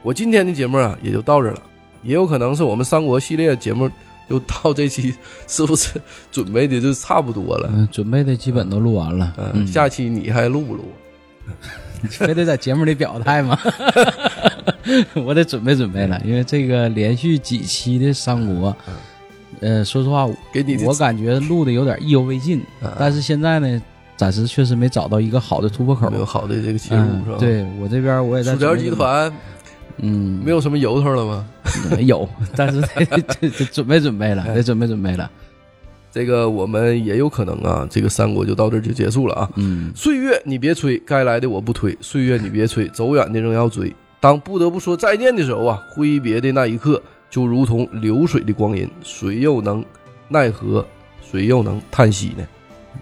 [0.02, 1.62] 我今天的节目啊，也就到这了。
[2.02, 3.90] 也有可能是我们三国系列节目
[4.28, 5.14] 就到这期，
[5.48, 7.68] 是不是准备的就差不多了？
[7.72, 9.32] 嗯，准备的基本都录完了。
[9.36, 10.84] 嗯，嗯，下期你还录不录？
[12.10, 13.58] 非得在节目里表态吗？
[15.14, 18.76] 我得准备准备了，因为这个连续几期的三国，
[19.60, 22.60] 呃，说实话，给你我感觉录的有点意犹未尽。
[22.82, 23.82] 啊但是现在呢，
[24.16, 26.18] 暂时确实没找到一个好的突破口没。
[26.18, 29.32] 有好的这个切入、嗯是吧？，对我这边我也在薯条准备集团
[29.98, 31.46] 嗯没有什么由头了吗？
[32.00, 33.06] 有，但是得
[33.72, 35.28] 准备准备了，得准备准备了。
[36.16, 39.50] 这个我们也有可能啊，这个三国就到这儿就结束了啊。
[39.56, 43.94] 嗯岁月你别催，该来的我不推；岁月你别催，走远的仍要追。
[44.18, 49.84] 当不得不说再见的时候啊，挥别的那一刻，就如同流水的光阴，谁又能
[50.26, 50.82] 奈何？
[51.20, 52.46] 谁又能叹息呢？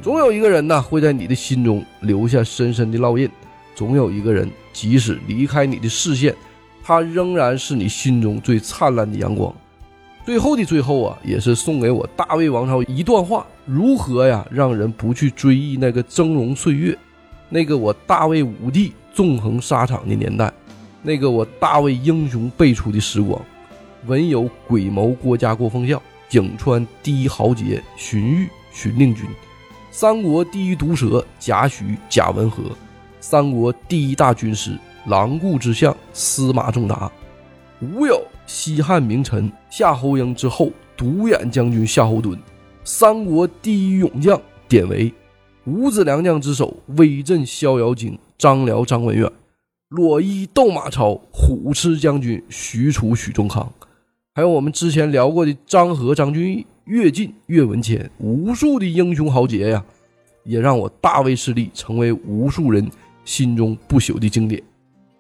[0.03, 3.29] 总有一个人呢，会在你的心中留下深深的烙印；
[3.77, 6.35] 总有一个人，即使离开你的视线，
[6.83, 9.55] 他仍然是你心中最灿烂的阳光。
[10.25, 16.97] 最后的最后啊，也是送给我大魏王朝一段话：如何呀，让人不去追忆那个峥嵘岁月，
[17.51, 20.51] 那个我大魏武帝纵横沙场的年代，
[21.03, 23.39] 那个我大魏英雄辈出的时光。
[24.07, 26.01] 文有鬼谋郭嘉郭奉孝，
[26.31, 29.27] 颍川第一豪杰荀彧荀令君，
[29.91, 32.63] 三国第一毒舌贾诩贾文和，
[33.21, 37.13] 三国第一大军师狼顾之相司马仲达，
[37.81, 42.39] 武有西汉名臣夏侯婴之后独眼将军夏侯惇，
[42.85, 45.13] 三国第一勇将典韦，
[45.65, 49.31] 五子良将之首威震逍遥津张辽张文远，
[49.89, 53.73] 裸衣斗马超虎痴将军许褚许仲康，
[54.35, 59.85] 还有我们之前聊过的张合张俊义、乐进岳文谦，无数的英雄豪杰呀，
[60.45, 62.89] 也让我大魏势力成为无数人
[63.25, 64.63] 心中不朽的经典。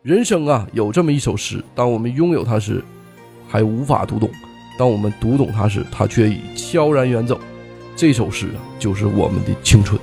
[0.02, 2.84] 人生啊，有这么一首诗，当我们拥有它时，
[3.54, 4.28] 还无法读懂；
[4.76, 7.38] 当我们读懂它时，它却已悄然远走。
[7.94, 9.96] 这首诗啊，就是我们的青春。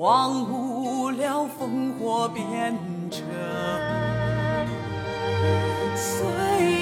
[0.00, 2.74] 忘不了烽火边
[3.10, 3.22] 城。
[5.94, 6.79] 岁